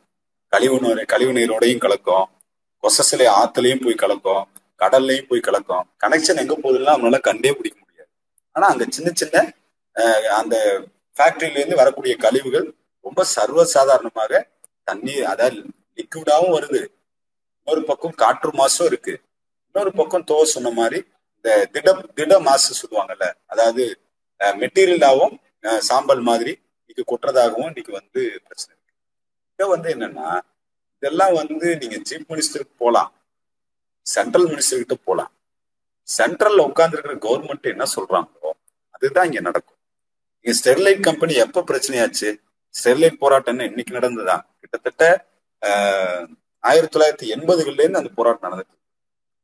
கழிவு 0.52 0.76
நீர் 0.85 1.00
கழிவு 1.12 1.32
நீரோடையும் 1.38 1.85
கலக்கும். 1.85 2.26
கொசசிலே 2.82 3.26
ஆத்துலயும் 3.40 3.82
போய் 3.85 4.02
கலக்கும். 4.04 4.44
கடல்லையும் 4.82 5.28
போய் 5.30 5.46
கலக்கும். 5.48 5.85
கனெக்ஷன் 6.02 6.40
எங்க 6.42 6.54
போகுதுன்னா 6.62 6.94
நம்மளால 6.94 7.20
கண்டே 7.28 7.52
பிடிக்க 7.59 7.76
முடியாது. 7.82 8.11
ஆனா 8.56 8.66
அங்க 8.72 8.85
சின்ன 8.96 9.11
சின்ன 9.20 9.44
அந்த 10.40 10.56
ஃபேக்டரியில 11.16 11.61
இருந்து 11.61 11.80
வரக்கூடிய 11.82 12.14
கழிவுகள் 12.24 12.66
ரொம்ப 13.04 13.20
சர்வசாதாரணமாக 13.37 14.42
தண்ணீர் 14.88 15.26
அதாவது 15.32 15.59
லிக்விடாவும் 15.98 16.54
வருது. 16.56 16.80
இன்னொரு 17.59 17.82
பக்கம் 17.90 18.18
காற்று 18.22 18.50
மாசும் 18.61 18.88
இருக்கு. 18.90 19.14
இன்னொரு 19.68 19.92
பக்கம் 20.00 20.26
தோ 20.30 20.37
சொன்ன 20.54 20.72
மாதிரி 20.80 20.98
இந்த 21.37 21.50
திட 21.74 21.94
திட 22.18 22.38
மாசு 22.48 22.70
சொல்லுவாங்கல்ல. 22.80 23.26
அதாவது 23.52 23.85
மெட்டீரியலாவும் 24.61 25.35
சாம்பல் 25.83 26.22
மாதிரி 26.22 26.53
இன்னைக்கு 26.81 27.05
கொட்டுறதாகவும் 27.05 27.70
இன்னைக்கு 27.70 27.92
வந்து 27.92 28.20
பிரச்சனை 28.46 28.72
இருக்கு. 28.72 28.92
இதை 29.59 29.66
வந்து 29.72 29.88
என்னன்னா 29.94 30.29
இதெல்லாம் 31.03 31.35
வந்து 31.35 31.68
நீங்க 31.77 31.96
சீஃப் 32.09 32.29
மினிஸ்டருக்கு 32.31 32.75
போகலாம் 32.79 33.11
சென்ட்ரல் 34.07 34.49
மினிஸ்டர்கிட்ட 34.51 34.96
கிட்ட 34.99 35.25
சென்ட்ரல்ல 36.09 36.66
உட்கார்ந்துருக்கிற 36.68 37.14
கவர்மெண்ட் 37.25 37.72
என்ன 37.72 37.85
சொல்றாங்களோ 37.94 38.51
அதுதான் 38.94 39.27
இங்க 39.29 39.40
நடக்கும். 39.40 39.79
இங்க 40.44 40.55
ஸ்டெர்லைட் 40.59 41.01
கம்பெனி 41.01 41.35
எப்ப 41.44 41.64
பிரச்சனையாச்சு? 41.68 42.29
ஸ்டெர்லைட் 42.75 43.22
போராட்டம்னு 43.22 43.68
இன்னைக்கு 43.70 43.92
நடந்ததுதான் 43.94 44.44
கிட்டத்தட்ட 44.61 45.05
ஆஹ், 45.62 46.25
ஆயிரத்தி 46.64 46.92
தொள்ளாயிரத்தி 46.94 47.27
எண்பதுகள்ல 47.35 47.83
இருந்து 47.83 48.01
அந்த 48.01 48.11
போராட்டம் 48.16 48.46
நடந்துட்டு 48.46 48.75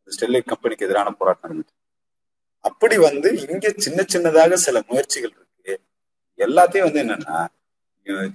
ஸ்டெர்லைட் 0.09 0.50
கம்பெனிக்கு 0.50 0.87
எதிரான 0.87 1.12
போராட்டம் 1.20 1.46
நடந்துட்டு 1.46 1.74
அப்படி 2.68 2.96
வந்து 3.09 3.29
இங்க 3.53 3.68
சின்ன 3.85 4.01
சின்னதாக 4.12 4.59
சில 4.66 4.77
முயற்சிகள் 4.90 5.33
இருக்கு. 5.37 5.75
எல்லாத்தையும் 6.46 6.87
வந்து 6.88 7.03
என்னன்னா 7.05 7.38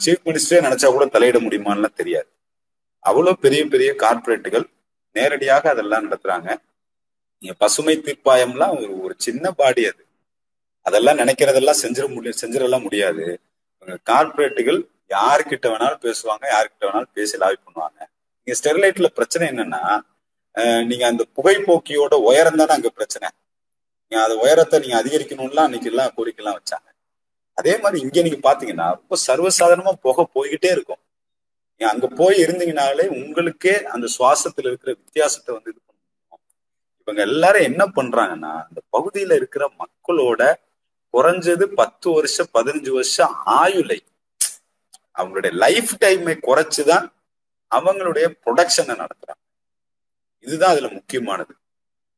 சீஃப் 0.03 0.25
மினிஸ்டரே 0.27 0.59
நினைச்சா 0.65 0.89
கூட 0.95 1.05
தலையிட 1.15 1.37
முடியுமான்லாம் 1.45 1.99
தெரியாது. 2.01 2.29
அவ்வளவு 3.09 3.41
பெரிய 3.45 3.61
பெரிய 3.73 3.89
கார்ப்பரேட்டுகள் 4.03 4.65
நேரடியாக 5.15 5.69
அதெல்லாம் 5.73 6.05
நடத்துறாங்க. 6.05 6.49
நீங்க 7.41 7.53
பசுமை 7.63 7.95
தீர்ப்பாயம்லாம் 8.05 8.75
ஒரு 8.81 8.93
ஒரு 9.05 9.15
சின்ன 9.25 9.51
பாடி 9.59 9.83
அது. 9.91 10.03
அதெல்லாம் 10.85 11.19
நினைக்கிறதெல்லாம் 11.21 11.81
செஞ்சிட 11.83 12.05
முடியும் 12.15 12.39
செஞ்சிடலாம் 12.41 12.85
முடியாது. 12.87 13.25
கார்ப்பரேட்டுகள் 14.09 14.79
யாருக்கிட்ட 15.15 15.65
வேணாலும் 15.73 16.03
பேசுவாங்க 16.05 16.45
யாருக்கிட்ட 16.53 16.85
வேணாலும் 16.87 17.13
பேசி 17.17 17.35
லாபி 17.41 17.57
பண்ணுவாங்க. 17.65 17.99
நீங்க 18.39 18.55
ஸ்டெர்லைட்ல 18.59 19.09
பிரச்சனை 19.17 19.45
என்னன்னா 19.53 19.83
நீங்க 20.89 21.03
அந்த 21.11 21.23
புகைப்போக்கியோட 21.37 22.15
உயரம் 22.29 22.59
தானே 22.61 22.73
அங்க 22.77 22.89
பிரச்சனை. 22.99 23.27
நீங்க 24.07 24.25
அது 24.25 24.39
உயரத்தை 24.39 24.79
நீங்க 24.79 25.03
அதிகரிக்கணும்லாம் 25.03 25.67
அன்னைக்கு 25.67 25.89
எல்லாம் 25.89 26.13
கோரிக்கை 26.15 26.45
எல்லாம் 26.45 26.61
வச்சாங்க. 26.61 26.87
அதே 27.53 27.77
மாதிரி 27.77 28.03
இங்க 28.03 28.21
நீங்க 28.21 28.39
பாத்தீங்கன்னா 28.49 28.87
ரொம்ப 28.99 29.17
சர்வசாதாரணமா 29.27 29.91
புகை 29.91 30.25
போய்கிட்டே 30.35 30.71
இருக்கும். 30.71 30.99
நீங்க 31.77 31.93
அங்க 31.93 32.07
போய் 32.07 32.43
இருந்தீங்கனாலே 32.43 33.07
உங்களுக்கே 33.07 33.85
அந்த 33.85 34.07
சுவாசத்துல 34.17 34.67
இருக்கிற 34.67 34.93
வித்தியாசத்தை 34.93 35.55
வந்து 35.55 35.71
இது 35.71 35.81
பண்ணுவோம் 35.87 36.43
இவங்க 36.99 37.21
எல்லாரும் 37.21 37.61
என்ன 37.61 37.85
பண்றாங்கன்னா 37.95 38.65
அந்த 38.67 38.81
பகுதியில 38.97 39.35
இருக்கிற 39.35 39.71
மக்களோட 39.83 40.53
குறைஞ்சது 41.13 41.63
பத்து 41.63 42.11
வருஷம் 42.11 42.47
பதினஞ்சு 42.53 42.89
வருஷம் 42.89 43.35
ஆயுளை 43.45 44.03
அவங்களுடைய 45.15 45.51
லைஃப் 45.51 45.93
டைமை 45.99 46.37
குறைச்சுதான் 46.41 47.05
அவங்களுடைய 47.71 48.25
ப்ரொடக்ஷனை 48.45 48.95
நடத்துறாங்க. 49.03 49.43
இதுதான் 50.39 50.69
அதுல 50.69 50.87
முக்கியமானது. 50.87 51.53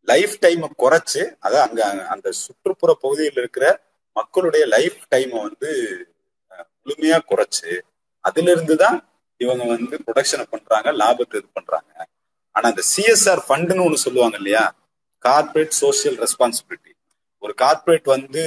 லைஃப் 0.08 0.36
டைமை 0.44 0.68
குறைச்சு 0.78 1.22
அதான் 1.44 1.66
அங்க 1.68 1.82
அந்த 2.14 2.28
சுற்றுப்புற 2.42 2.92
பகுதியில் 3.04 3.38
இருக்கிற 3.38 3.66
மக்களுடைய 4.16 4.64
லைஃப் 4.76 5.00
டைமை 5.12 5.40
வந்து 5.48 5.70
முழுமையா 6.80 7.18
குறைச்சு 7.32 7.72
அதுல 8.26 8.52
இருந்து 8.52 8.76
தான் 8.76 8.98
இவங்க 9.42 9.64
வந்து 9.66 9.96
ப்ரொடக்ஷனை 10.06 10.46
பண்றாங்க 10.46 10.90
லாபத்தை 11.02 11.36
இது 11.40 11.50
பண்றாங்க. 11.54 11.92
ஆனா 12.56 12.66
அந்த 12.72 12.84
சிஎஸ்ஆர் 12.92 13.42
ஃபண்டுன்னு 13.46 13.86
ஒண்ணு 13.88 14.06
சொல்லுவாங்க 14.06 14.38
இல்லையா? 14.38 14.64
கார்ப்பரேட் 15.26 15.76
சோசியல் 15.80 16.18
ரெஸ்பான்சிபிலிட்டி 16.24 16.92
ஒரு 17.44 17.54
கார்ப்பரேட் 17.58 18.08
வந்து 18.08 18.44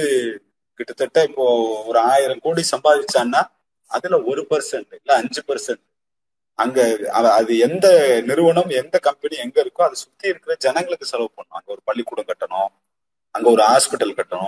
கிட்டத்தட்ட 0.79 1.19
இப்போ 1.29 1.45
ஒரு 1.89 1.99
ஆயிரம் 2.11 2.43
கோடி 2.45 2.63
சம்பாதிச்சான்னா 2.73 3.41
அதுல 3.91 4.17
ஒரு 4.31 4.41
பர்சன்ட் 4.51 4.93
இல்ல 4.99 5.11
அஞ்சு 5.21 5.41
பர்சன்ட் 5.49 5.83
அங்க 6.55 6.79
அது 7.11 7.57
எந்த 7.57 7.87
நிறுவனம் 8.25 8.69
எந்த 8.69 8.99
கம்பெனி 8.99 9.35
எங்க 9.35 9.63
இருக்கோ 9.63 9.81
அதை 9.81 9.93
சுத்தி 9.93 10.27
இருக்கிற 10.27 10.55
ஜனங்களுக்கு 10.55 11.05
செலவு 11.05 11.31
பண்ணும். 11.35 11.57
அங்க 11.59 11.71
ஒரு 11.71 11.81
பள்ளிக்கூடம் 11.83 12.29
கட்டணும் 12.31 12.69
அங்க 13.31 13.49
ஒரு 13.49 13.63
ஹாஸ்பிட்டல் 13.63 14.17
கட்டணும். 14.19 14.41